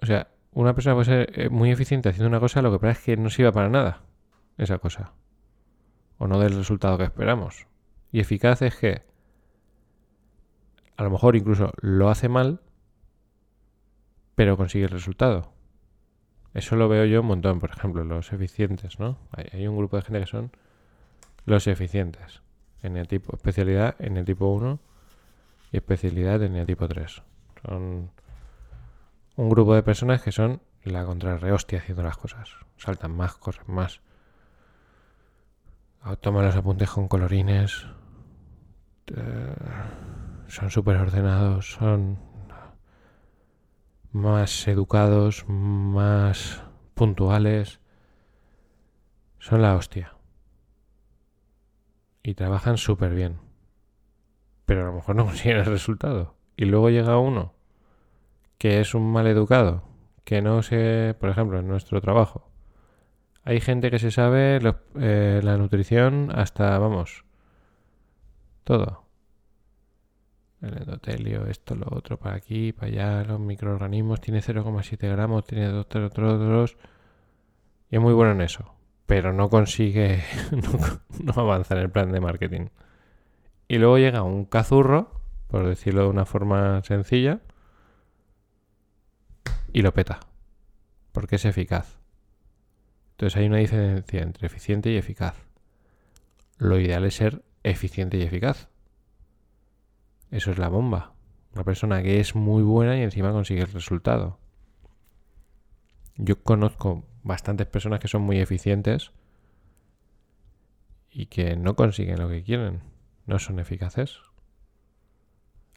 O 0.00 0.06
sea, 0.06 0.28
una 0.52 0.74
persona 0.74 0.94
puede 0.94 1.04
ser 1.04 1.40
eh, 1.40 1.48
muy 1.50 1.70
eficiente 1.70 2.08
haciendo 2.08 2.28
una 2.28 2.40
cosa, 2.40 2.62
lo 2.62 2.70
que 2.70 2.78
pasa 2.78 2.92
es 2.92 3.04
que 3.04 3.16
no 3.16 3.30
sirva 3.30 3.52
para 3.52 3.68
nada 3.68 4.02
esa 4.56 4.78
cosa. 4.78 5.12
O 6.18 6.26
no 6.26 6.38
del 6.40 6.54
resultado 6.54 6.98
que 6.98 7.04
esperamos. 7.04 7.66
Y 8.12 8.20
eficaz 8.20 8.62
es 8.62 8.76
que 8.76 9.02
a 10.96 11.04
lo 11.04 11.10
mejor 11.10 11.36
incluso 11.36 11.72
lo 11.80 12.10
hace 12.10 12.28
mal, 12.28 12.60
pero 14.34 14.56
consigue 14.56 14.84
el 14.84 14.90
resultado. 14.90 15.52
Eso 16.54 16.74
lo 16.74 16.88
veo 16.88 17.04
yo 17.04 17.20
un 17.20 17.26
montón, 17.28 17.60
por 17.60 17.70
ejemplo, 17.70 18.02
los 18.04 18.32
eficientes, 18.32 18.98
¿no? 18.98 19.18
Hay, 19.30 19.66
un 19.68 19.76
grupo 19.76 19.96
de 19.96 20.02
gente 20.02 20.20
que 20.20 20.26
son 20.26 20.50
los 21.44 21.68
eficientes. 21.68 22.42
En 22.82 22.96
el 22.96 23.08
tipo, 23.08 23.34
especialidad 23.34 23.96
en 23.98 24.16
el 24.16 24.24
tipo 24.24 24.46
1 24.46 24.78
y 25.72 25.76
especialidad 25.76 26.42
en 26.42 26.56
el 26.56 26.66
tipo 26.66 26.86
3. 26.88 27.22
Son 27.62 28.10
un 29.36 29.48
grupo 29.48 29.74
de 29.74 29.82
personas 29.82 30.22
que 30.22 30.32
son 30.32 30.60
la 30.84 31.04
contrarrehostia 31.04 31.78
haciendo 31.78 32.02
las 32.02 32.16
cosas. 32.16 32.50
Saltan 32.76 33.12
más, 33.12 33.34
corren 33.34 33.66
más. 33.66 34.00
Toman 36.20 36.44
los 36.44 36.56
apuntes 36.56 36.90
con 36.90 37.08
colorines. 37.08 37.86
Eh, 39.14 39.54
son 40.46 40.70
súper 40.70 40.96
ordenados. 40.96 41.72
Son 41.72 42.18
más 44.12 44.66
educados, 44.68 45.44
más 45.48 46.62
puntuales. 46.94 47.80
son 49.38 49.62
la 49.62 49.76
hostia. 49.76 50.17
Y 52.28 52.34
trabajan 52.34 52.76
súper 52.76 53.14
bien. 53.14 53.38
Pero 54.66 54.82
a 54.82 54.84
lo 54.88 54.92
mejor 54.92 55.16
no 55.16 55.24
consiguen 55.28 55.56
el 55.56 55.64
resultado. 55.64 56.34
Y 56.58 56.66
luego 56.66 56.90
llega 56.90 57.16
uno 57.16 57.54
que 58.58 58.80
es 58.80 58.94
un 58.94 59.10
mal 59.10 59.26
educado, 59.26 59.84
que 60.24 60.42
no 60.42 60.62
se, 60.62 61.16
por 61.18 61.30
ejemplo, 61.30 61.58
en 61.58 61.68
nuestro 61.68 62.02
trabajo, 62.02 62.50
hay 63.44 63.60
gente 63.60 63.90
que 63.90 63.98
se 63.98 64.10
sabe 64.10 64.60
eh, 65.00 65.40
la 65.42 65.56
nutrición 65.56 66.30
hasta, 66.34 66.76
vamos, 66.78 67.24
todo. 68.62 69.04
El 70.60 70.76
endotelio, 70.76 71.46
esto, 71.46 71.76
lo 71.76 71.86
otro, 71.96 72.18
para 72.18 72.36
aquí, 72.36 72.72
para 72.72 72.88
allá, 72.88 73.24
los 73.24 73.40
microorganismos, 73.40 74.20
tiene 74.20 74.40
0,7 74.40 75.08
gramos, 75.08 75.44
tiene 75.44 75.68
dos, 75.68 75.86
dos, 75.88 76.12
dos, 76.14 76.76
y 77.88 77.96
es 77.96 78.02
muy 78.02 78.12
bueno 78.12 78.32
en 78.32 78.42
eso, 78.42 78.74
pero 79.08 79.32
no 79.32 79.48
consigue 79.48 80.22
no, 81.24 81.32
avanza 81.34 81.74
en 81.74 81.80
el 81.80 81.90
plan 81.90 82.12
de 82.12 82.20
marketing. 82.20 82.66
Y 83.66 83.78
luego 83.78 83.96
llega 83.96 84.22
un 84.22 84.44
cazurro, 84.44 85.22
por 85.46 85.66
decirlo 85.66 86.02
de 86.02 86.08
una 86.08 86.26
forma 86.26 86.82
sencilla, 86.84 87.40
y 89.72 89.80
lo 89.80 89.94
peta, 89.94 90.20
porque 91.12 91.36
es 91.36 91.46
eficaz. 91.46 91.98
Entonces 93.12 93.38
hay 93.38 93.46
una 93.46 93.56
diferencia 93.56 94.20
entre 94.20 94.46
eficiente 94.46 94.90
y 94.90 94.98
eficaz. 94.98 95.46
Lo 96.58 96.78
ideal 96.78 97.06
es 97.06 97.14
ser 97.14 97.42
eficiente 97.62 98.18
y 98.18 98.22
eficaz. 98.22 98.68
Eso 100.30 100.50
es 100.50 100.58
la 100.58 100.68
bomba. 100.68 101.14
Una 101.54 101.64
persona 101.64 102.02
que 102.02 102.20
es 102.20 102.34
muy 102.34 102.62
buena 102.62 102.98
y 102.98 103.00
encima 103.00 103.32
consigue 103.32 103.62
el 103.62 103.72
resultado. 103.72 104.38
Yo 106.16 106.42
conozco 106.42 107.06
bastantes 107.28 107.66
personas 107.66 108.00
que 108.00 108.08
son 108.08 108.22
muy 108.22 108.40
eficientes 108.40 109.12
y 111.10 111.26
que 111.26 111.56
no 111.56 111.76
consiguen 111.76 112.18
lo 112.18 112.28
que 112.28 112.42
quieren. 112.42 112.80
No 113.26 113.38
son 113.38 113.60
eficaces. 113.60 114.16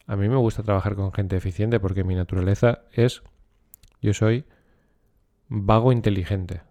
A 0.06 0.16
mí 0.16 0.30
me 0.30 0.36
gusta 0.36 0.62
trabajar 0.62 0.96
con 0.96 1.12
gente 1.12 1.36
eficiente 1.36 1.78
porque 1.78 2.04
mi 2.04 2.14
naturaleza 2.14 2.80
es, 2.90 3.22
yo 4.00 4.14
soy 4.14 4.46
vago 5.48 5.92
inteligente. 5.92 6.62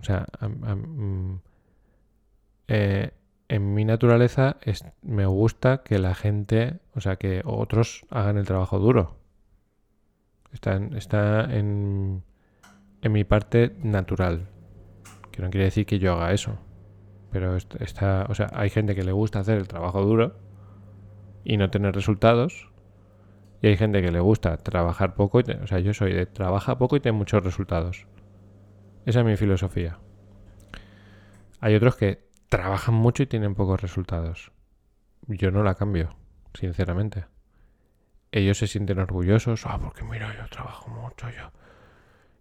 O 0.00 0.04
sea, 0.04 0.26
mm, 0.40 1.34
eh, 2.68 3.10
en 3.48 3.74
mi 3.74 3.84
naturaleza 3.84 4.58
es, 4.62 4.84
me 5.02 5.26
gusta 5.26 5.82
que 5.82 5.98
la 5.98 6.14
gente, 6.14 6.78
o 6.94 7.00
sea, 7.00 7.16
que 7.16 7.42
otros 7.44 8.06
hagan 8.10 8.38
el 8.38 8.46
trabajo 8.46 8.78
duro. 8.78 9.16
Está, 10.52 10.76
está 10.94 11.52
en, 11.52 12.22
en 13.04 13.12
mi 13.12 13.22
parte 13.22 13.76
natural. 13.82 14.48
Que 15.30 15.42
no 15.42 15.50
quiere 15.50 15.66
decir 15.66 15.84
que 15.84 15.98
yo 15.98 16.14
haga 16.14 16.32
eso. 16.32 16.58
Pero 17.30 17.56
está, 17.56 18.26
o 18.30 18.34
sea, 18.34 18.48
hay 18.54 18.70
gente 18.70 18.94
que 18.94 19.04
le 19.04 19.12
gusta 19.12 19.40
hacer 19.40 19.58
el 19.58 19.68
trabajo 19.68 20.02
duro 20.02 20.36
y 21.44 21.58
no 21.58 21.70
tener 21.70 21.94
resultados. 21.94 22.70
Y 23.60 23.66
hay 23.66 23.76
gente 23.76 24.00
que 24.00 24.10
le 24.10 24.20
gusta 24.20 24.56
trabajar 24.56 25.14
poco. 25.14 25.40
Y 25.40 25.44
o 25.50 25.66
sea, 25.66 25.80
yo 25.80 25.92
soy 25.92 26.14
de 26.14 26.24
trabaja 26.24 26.78
poco 26.78 26.96
y 26.96 27.00
tiene 27.00 27.18
muchos 27.18 27.44
resultados. 27.44 28.06
Esa 29.04 29.20
es 29.20 29.26
mi 29.26 29.36
filosofía. 29.36 29.98
Hay 31.60 31.74
otros 31.74 31.96
que 31.96 32.26
trabajan 32.48 32.94
mucho 32.94 33.22
y 33.22 33.26
tienen 33.26 33.54
pocos 33.54 33.82
resultados. 33.82 34.50
Yo 35.26 35.50
no 35.50 35.62
la 35.62 35.74
cambio, 35.74 36.16
sinceramente. 36.54 37.26
Ellos 38.32 38.56
se 38.56 38.66
sienten 38.66 38.98
orgullosos, 38.98 39.66
ah, 39.66 39.78
porque 39.78 40.04
mira, 40.04 40.34
yo 40.38 40.48
trabajo 40.48 40.88
mucho, 40.88 41.28
yo. 41.28 41.50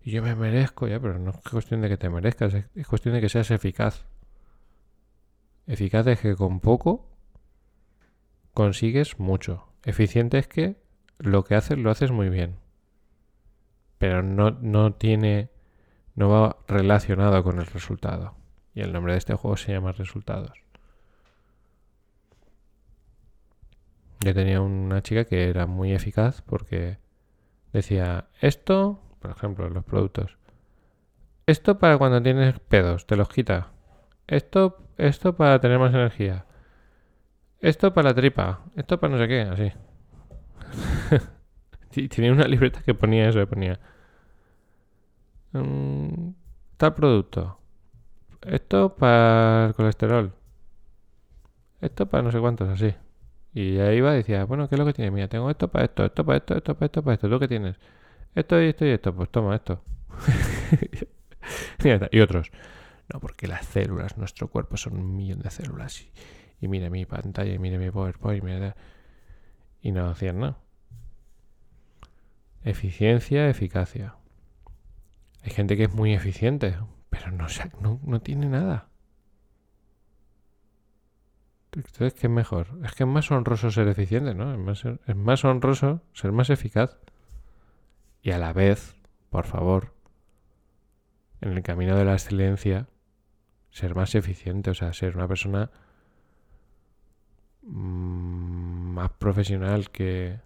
Y 0.04 0.12
yo 0.12 0.22
me 0.22 0.36
merezco, 0.36 0.88
ya, 0.88 1.00
pero 1.00 1.18
no 1.18 1.32
es 1.32 1.38
cuestión 1.50 1.82
de 1.82 1.90
que 1.90 1.98
te 1.98 2.10
merezcas, 2.10 2.54
es 2.54 2.88
cuestión 2.88 3.16
de 3.16 3.22
que 3.22 3.30
seas 3.30 3.52
eficaz. 3.52 4.06
Eficaz 5.66 6.06
es 6.08 6.20
que 6.20 6.36
con 6.36 6.60
poco 6.60 7.10
consigues 8.54 9.20
mucho. 9.20 9.68
Eficiente 9.84 10.38
es 10.38 10.48
que 10.48 10.76
lo 11.20 11.44
que 11.46 11.56
haces 11.56 11.78
lo 11.78 11.90
haces 11.90 12.12
muy 12.12 12.30
bien. 12.30 12.58
Pero 13.98 14.22
no, 14.22 14.52
no 14.52 14.94
tiene 14.94 15.54
no 16.16 16.30
va 16.30 16.58
relacionado 16.68 17.44
con 17.44 17.60
el 17.60 17.66
resultado. 17.66 18.36
Y 18.74 18.82
el 18.82 18.94
nombre 18.94 19.14
de 19.14 19.20
este 19.20 19.36
juego 19.36 19.58
se 19.58 19.72
llama 19.72 19.92
Resultados. 19.92 20.64
Yo 24.20 24.34
tenía 24.34 24.62
una 24.62 25.02
chica 25.02 25.26
que 25.26 25.50
era 25.50 25.66
muy 25.66 25.92
eficaz 25.92 26.42
porque 26.42 26.98
decía, 27.74 28.30
esto, 28.40 29.03
por 29.24 29.32
ejemplo, 29.32 29.68
los 29.70 29.84
productos, 29.84 30.38
esto 31.48 31.80
para 31.80 31.98
cuando 31.98 32.22
tienes 32.22 32.60
pedos, 32.60 33.08
te 33.08 33.16
los 33.16 33.30
quita. 33.30 33.72
Esto, 34.28 34.78
esto 34.98 35.36
para 35.36 35.60
tener 35.60 35.80
más 35.80 35.94
energía. 35.94 36.46
Esto 37.60 37.94
para 37.94 38.10
la 38.10 38.16
tripa. 38.16 38.62
Esto 38.76 39.00
para 39.00 39.14
no 39.14 39.20
sé 39.20 39.28
qué, 39.28 39.42
así. 39.42 39.72
Tenía 42.10 42.32
una 42.32 42.48
libreta 42.48 42.82
que 42.82 42.94
ponía 42.94 43.30
eso, 43.30 43.40
que 43.40 43.48
ponía 43.48 43.80
Mm, 45.54 46.34
tal 46.78 46.94
producto. 46.96 47.60
Esto 48.42 48.96
para 48.96 49.68
el 49.68 49.76
colesterol. 49.76 50.34
Esto 51.82 52.08
para 52.08 52.24
no 52.24 52.32
sé 52.32 52.40
cuántos, 52.40 52.70
así. 52.70 52.96
Y 53.54 53.78
ahí 53.80 53.98
iba 53.98 54.14
decía, 54.14 54.46
bueno, 54.46 54.68
¿qué 54.70 54.76
es 54.76 54.80
lo 54.80 54.86
que 54.86 54.94
tienes? 54.94 55.14
Mira, 55.14 55.28
tengo 55.28 55.50
esto 55.50 55.68
para 55.70 55.86
esto, 55.86 56.06
esto 56.06 56.26
para 56.26 56.38
esto, 56.38 56.56
esto 56.56 56.76
para 56.76 56.86
esto, 56.88 57.04
para 57.04 57.14
esto. 57.16 57.30
¿Tú 57.30 57.40
qué 57.40 57.48
tienes? 57.48 57.76
Esto 58.36 58.62
y 58.62 58.70
esto 58.70 58.86
y 58.86 58.90
esto. 58.90 59.16
Pues 59.16 59.30
toma 59.30 59.56
esto. 59.56 59.84
y 62.12 62.20
otros. 62.20 62.52
No, 63.12 63.20
porque 63.20 63.48
las 63.48 63.66
células, 63.66 64.18
nuestro 64.18 64.48
cuerpo 64.48 64.78
son 64.78 64.98
un 64.98 65.16
millón 65.16 65.40
de 65.40 65.50
células. 65.50 66.02
Y, 66.02 66.12
y 66.62 66.68
mira 66.68 66.90
mi 66.90 67.06
pantalla, 67.06 67.54
y 67.54 67.60
mira 67.60 67.78
mi 67.78 67.92
PowerPoint, 67.92 68.44
y, 69.82 69.88
y 69.90 69.92
no 69.92 70.10
hacían 70.10 70.40
nada. 70.40 70.58
Eficiencia, 72.64 73.50
eficacia. 73.50 74.16
Hay 75.44 75.52
gente 75.52 75.76
que 75.76 75.84
es 75.84 75.94
muy 75.94 76.14
eficiente, 76.14 76.78
pero 77.10 77.32
no, 77.32 77.48
no, 77.82 78.00
no 78.04 78.22
tiene 78.22 78.48
nada. 78.48 78.88
Entonces, 81.74 82.14
¿qué 82.14 82.28
es 82.28 82.34
mejor? 82.34 82.68
Es 82.84 82.94
que 82.94 83.04
es 83.04 83.10
más 83.10 83.30
honroso 83.32 83.72
ser 83.72 83.88
eficiente, 83.88 84.34
¿no? 84.34 84.54
Es 84.54 84.60
más, 84.60 84.86
es 84.86 85.16
más 85.16 85.44
honroso 85.44 86.02
ser 86.14 86.32
más 86.32 86.50
eficaz. 86.50 86.98
Y 88.24 88.32
a 88.32 88.40
la 88.40 88.54
vez, 88.54 88.96
por 89.30 89.46
favor, 89.46 89.94
en 91.42 91.52
el 91.52 91.62
camino 91.62 91.98
de 91.98 92.06
la 92.06 92.14
excelencia, 92.14 92.88
ser 93.70 93.96
más 93.96 94.16
eficiente, 94.16 94.70
o 94.70 94.74
sea, 94.74 94.94
ser 94.94 95.18
una 95.18 95.28
persona 95.28 95.70
mm, 97.64 98.94
más 98.94 99.12
profesional 99.12 99.90
que, 99.92 100.40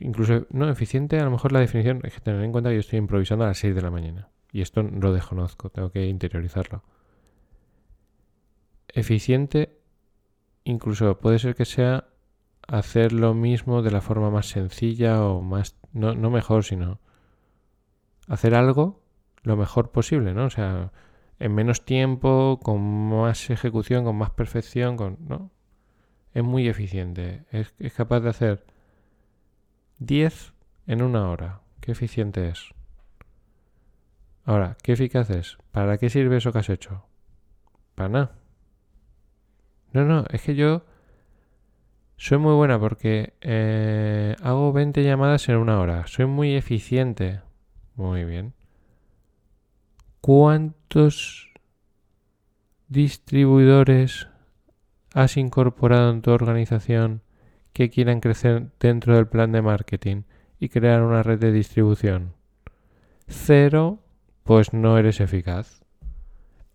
incluso, 0.00 0.46
no, 0.50 0.68
eficiente, 0.68 1.20
a 1.20 1.24
lo 1.24 1.30
mejor 1.30 1.52
la 1.52 1.60
definición 1.60 2.00
es 2.02 2.14
que 2.14 2.20
tener 2.20 2.42
en 2.42 2.50
cuenta 2.50 2.70
que 2.70 2.76
yo 2.76 2.80
estoy 2.80 2.98
improvisando 2.98 3.44
a 3.44 3.48
las 3.48 3.58
6 3.58 3.76
de 3.76 3.82
la 3.82 3.90
mañana. 3.92 4.28
Y 4.50 4.60
esto 4.60 4.82
lo 4.82 5.12
desconozco, 5.12 5.70
tengo 5.70 5.92
que 5.92 6.06
interiorizarlo. 6.06 6.82
Eficiente, 8.88 9.78
incluso 10.64 11.20
puede 11.20 11.38
ser 11.38 11.54
que 11.54 11.64
sea 11.64 12.08
hacer 12.68 13.12
lo 13.12 13.34
mismo 13.34 13.82
de 13.82 13.90
la 13.90 14.00
forma 14.00 14.30
más 14.30 14.46
sencilla 14.46 15.24
o 15.24 15.42
más, 15.42 15.76
no, 15.92 16.14
no 16.14 16.30
mejor, 16.30 16.64
sino 16.64 17.00
hacer 18.28 18.54
algo 18.54 19.02
lo 19.42 19.56
mejor 19.56 19.90
posible, 19.90 20.34
¿no? 20.34 20.44
O 20.44 20.50
sea, 20.50 20.92
en 21.38 21.54
menos 21.54 21.84
tiempo, 21.84 22.60
con 22.62 23.08
más 23.08 23.50
ejecución, 23.50 24.04
con 24.04 24.16
más 24.16 24.30
perfección, 24.30 24.96
con, 24.96 25.16
¿no? 25.26 25.50
Es 26.34 26.44
muy 26.44 26.68
eficiente, 26.68 27.44
es, 27.50 27.74
es 27.78 27.92
capaz 27.94 28.20
de 28.20 28.28
hacer 28.28 28.66
10 29.98 30.52
en 30.86 31.02
una 31.02 31.30
hora. 31.30 31.62
Qué 31.80 31.92
eficiente 31.92 32.48
es. 32.48 32.74
Ahora, 34.44 34.76
¿qué 34.82 34.92
eficaz 34.92 35.30
es? 35.30 35.58
¿Para 35.72 35.98
qué 35.98 36.10
sirve 36.10 36.36
eso 36.36 36.52
que 36.52 36.58
has 36.58 36.68
hecho? 36.68 37.06
Para 37.94 38.08
nada. 38.08 38.32
No, 39.92 40.04
no, 40.04 40.24
es 40.30 40.42
que 40.42 40.54
yo 40.54 40.84
soy 42.18 42.36
muy 42.36 42.54
buena 42.54 42.78
porque 42.78 43.32
eh, 43.40 44.36
hago 44.42 44.72
20 44.72 45.02
llamadas 45.02 45.48
en 45.48 45.56
una 45.56 45.80
hora. 45.80 46.06
Soy 46.06 46.26
muy 46.26 46.54
eficiente. 46.54 47.40
Muy 47.94 48.24
bien. 48.24 48.52
¿Cuántos 50.20 51.52
distribuidores 52.88 54.28
has 55.14 55.36
incorporado 55.36 56.10
en 56.10 56.22
tu 56.22 56.30
organización 56.30 57.22
que 57.72 57.90
quieran 57.90 58.20
crecer 58.20 58.70
dentro 58.80 59.14
del 59.16 59.28
plan 59.28 59.52
de 59.52 59.62
marketing 59.62 60.22
y 60.58 60.68
crear 60.68 61.02
una 61.02 61.22
red 61.22 61.38
de 61.38 61.52
distribución. 61.52 62.34
Cero, 63.28 64.00
pues 64.42 64.72
no 64.72 64.98
eres 64.98 65.20
eficaz. 65.20 65.84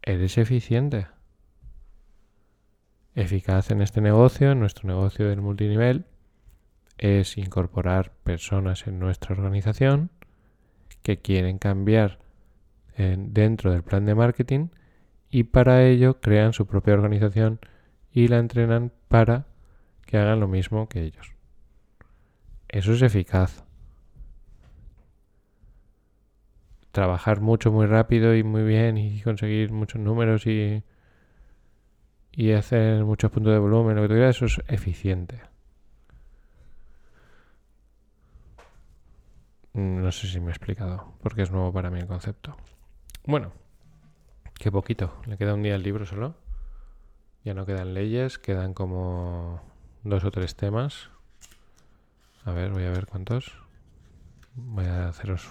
Eres 0.01 0.37
eficiente. 0.37 1.07
Eficaz 3.15 3.69
en 3.69 3.81
este 3.81 4.01
negocio, 4.01 4.51
en 4.51 4.59
nuestro 4.59 4.87
negocio 4.87 5.29
del 5.29 5.41
multinivel, 5.41 6.05
es 6.97 7.37
incorporar 7.37 8.11
personas 8.23 8.87
en 8.87 8.99
nuestra 8.99 9.35
organización 9.35 10.09
que 11.03 11.17
quieren 11.17 11.59
cambiar 11.59 12.19
dentro 12.95 13.71
del 13.71 13.83
plan 13.83 14.05
de 14.05 14.15
marketing 14.15 14.67
y 15.29 15.43
para 15.45 15.83
ello 15.83 16.21
crean 16.21 16.53
su 16.53 16.65
propia 16.67 16.93
organización 16.93 17.59
y 18.11 18.27
la 18.27 18.37
entrenan 18.37 18.91
para 19.07 19.47
que 20.05 20.17
hagan 20.17 20.39
lo 20.39 20.47
mismo 20.47 20.87
que 20.87 21.01
ellos. 21.03 21.33
Eso 22.67 22.93
es 22.93 23.01
eficaz. 23.01 23.63
Trabajar 26.91 27.41
mucho, 27.41 27.71
muy 27.71 27.87
rápido 27.87 28.35
y 28.35 28.43
muy 28.43 28.63
bien 28.63 28.97
y 28.97 29.21
conseguir 29.21 29.71
muchos 29.71 29.99
números 29.99 30.45
y, 30.45 30.83
y 32.35 32.51
hacer 32.51 33.03
muchos 33.03 33.31
puntos 33.31 33.53
de 33.53 33.59
volumen, 33.59 33.95
lo 33.95 34.01
que 34.01 34.07
tú 34.07 34.13
quieras, 34.15 34.35
eso 34.35 34.45
es 34.45 34.61
eficiente. 34.67 35.41
No 39.73 40.11
sé 40.11 40.27
si 40.27 40.39
me 40.39 40.47
he 40.47 40.49
explicado, 40.49 41.13
porque 41.21 41.43
es 41.43 41.51
nuevo 41.51 41.71
para 41.71 41.89
mí 41.89 41.99
el 41.99 42.07
concepto. 42.07 42.55
Bueno, 43.25 43.51
qué 44.55 44.71
poquito. 44.71 45.21
Le 45.25 45.37
queda 45.37 45.53
un 45.53 45.63
día 45.63 45.75
al 45.75 45.83
libro 45.83 46.05
solo. 46.05 46.35
Ya 47.43 47.53
no 47.53 47.65
quedan 47.65 47.93
leyes, 47.93 48.37
quedan 48.37 48.73
como 48.73 49.61
dos 50.03 50.23
o 50.23 50.31
tres 50.31 50.55
temas. 50.55 51.09
A 52.45 52.51
ver, 52.51 52.71
voy 52.71 52.83
a 52.83 52.91
ver 52.91 53.05
cuántos. 53.07 53.53
Voy 54.55 54.85
a 54.85 55.09
haceros 55.09 55.49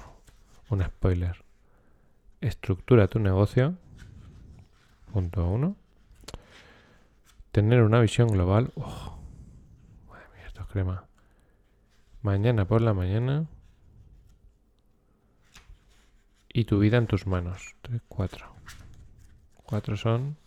un 0.68 0.82
spoiler. 0.82 1.44
Estructura 2.40 3.08
tu 3.08 3.18
negocio. 3.18 3.74
Punto 5.12 5.46
uno. 5.46 5.76
Tener 7.52 7.82
una 7.82 8.00
visión 8.00 8.28
global. 8.28 8.72
Oh, 8.76 9.18
madre 10.08 10.24
mía, 10.34 10.46
esto 10.46 10.62
es 10.62 10.68
crema. 10.68 11.04
Mañana 12.22 12.64
por 12.66 12.80
la 12.80 12.94
mañana 12.94 13.46
y 16.48 16.64
tu 16.64 16.78
vida 16.78 16.96
en 16.96 17.06
tus 17.06 17.26
manos. 17.26 17.76
Tres, 17.82 18.00
cuatro. 18.08 18.54
Cuatro 19.54 19.98
son. 19.98 20.38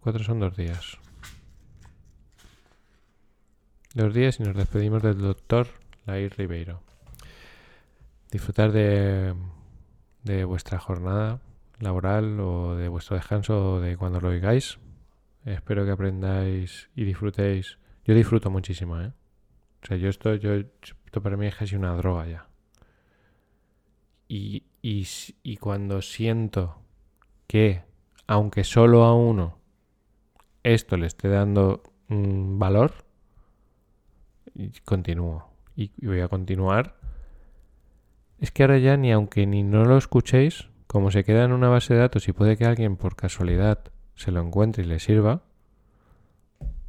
Cuatro 0.00 0.22
son 0.22 0.38
dos 0.38 0.54
días. 0.54 0.98
Dos 3.94 4.12
días 4.12 4.40
y 4.40 4.42
nos 4.42 4.54
despedimos 4.54 5.02
del 5.02 5.18
doctor 5.18 5.68
Lair 6.04 6.34
Ribeiro. 6.36 6.82
Disfrutar 8.30 8.70
de, 8.70 9.34
de 10.24 10.44
vuestra 10.44 10.78
jornada 10.78 11.40
laboral 11.78 12.38
o 12.38 12.76
de 12.76 12.88
vuestro 12.88 13.16
descanso 13.16 13.76
o 13.76 13.80
de 13.80 13.96
cuando 13.96 14.20
lo 14.20 14.28
oigáis. 14.28 14.78
Espero 15.44 15.84
que 15.84 15.90
aprendáis 15.90 16.88
y 16.96 17.04
disfrutéis. 17.04 17.78
Yo 18.04 18.14
disfruto 18.14 18.50
muchísimo, 18.50 19.00
¿eh? 19.00 19.12
O 19.82 19.86
sea, 19.86 19.96
yo 19.98 20.08
esto, 20.08 20.34
yo, 20.36 20.54
esto 20.54 21.22
para 21.22 21.36
mí 21.36 21.46
es 21.46 21.54
casi 21.54 21.76
una 21.76 21.94
droga 21.94 22.26
ya. 22.26 22.48
Y, 24.26 24.64
y, 24.80 25.56
cuando 25.58 26.00
siento 26.00 26.82
que, 27.46 27.82
aunque 28.26 28.64
solo 28.64 29.04
a 29.04 29.14
uno, 29.14 29.58
esto 30.62 30.96
le 30.96 31.06
esté 31.06 31.28
dando 31.28 31.82
un 32.08 32.58
valor, 32.58 33.04
continúo. 34.84 35.50
Y, 35.76 35.90
voy 36.04 36.20
a 36.20 36.28
continuar. 36.28 36.96
Es 38.38 38.50
que 38.50 38.62
ahora 38.62 38.78
ya 38.78 38.96
ni 38.96 39.12
aunque 39.12 39.46
ni 39.46 39.62
no 39.62 39.84
lo 39.84 39.98
escuchéis, 39.98 40.68
como 40.86 41.10
se 41.10 41.24
queda 41.24 41.44
en 41.44 41.52
una 41.52 41.68
base 41.68 41.94
de 41.94 42.00
datos 42.00 42.26
y 42.28 42.32
puede 42.32 42.56
que 42.56 42.64
alguien 42.64 42.96
por 42.96 43.16
casualidad 43.16 43.93
se 44.14 44.30
lo 44.30 44.40
encuentre 44.40 44.84
y 44.84 44.86
le 44.86 44.98
sirva, 44.98 45.42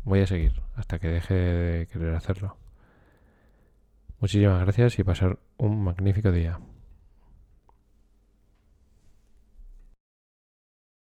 voy 0.04 0.22
a 0.22 0.28
seguir 0.28 0.62
hasta 0.76 1.00
que 1.00 1.08
deje 1.08 1.34
de 1.34 1.88
querer 1.88 2.14
hacerlo. 2.16 2.58
Muchísimas 4.20 4.62
gracias 4.62 4.98
y 5.00 5.04
pasar 5.04 5.40
un 5.58 5.84
magnífico 5.84 6.32
día. 6.32 6.60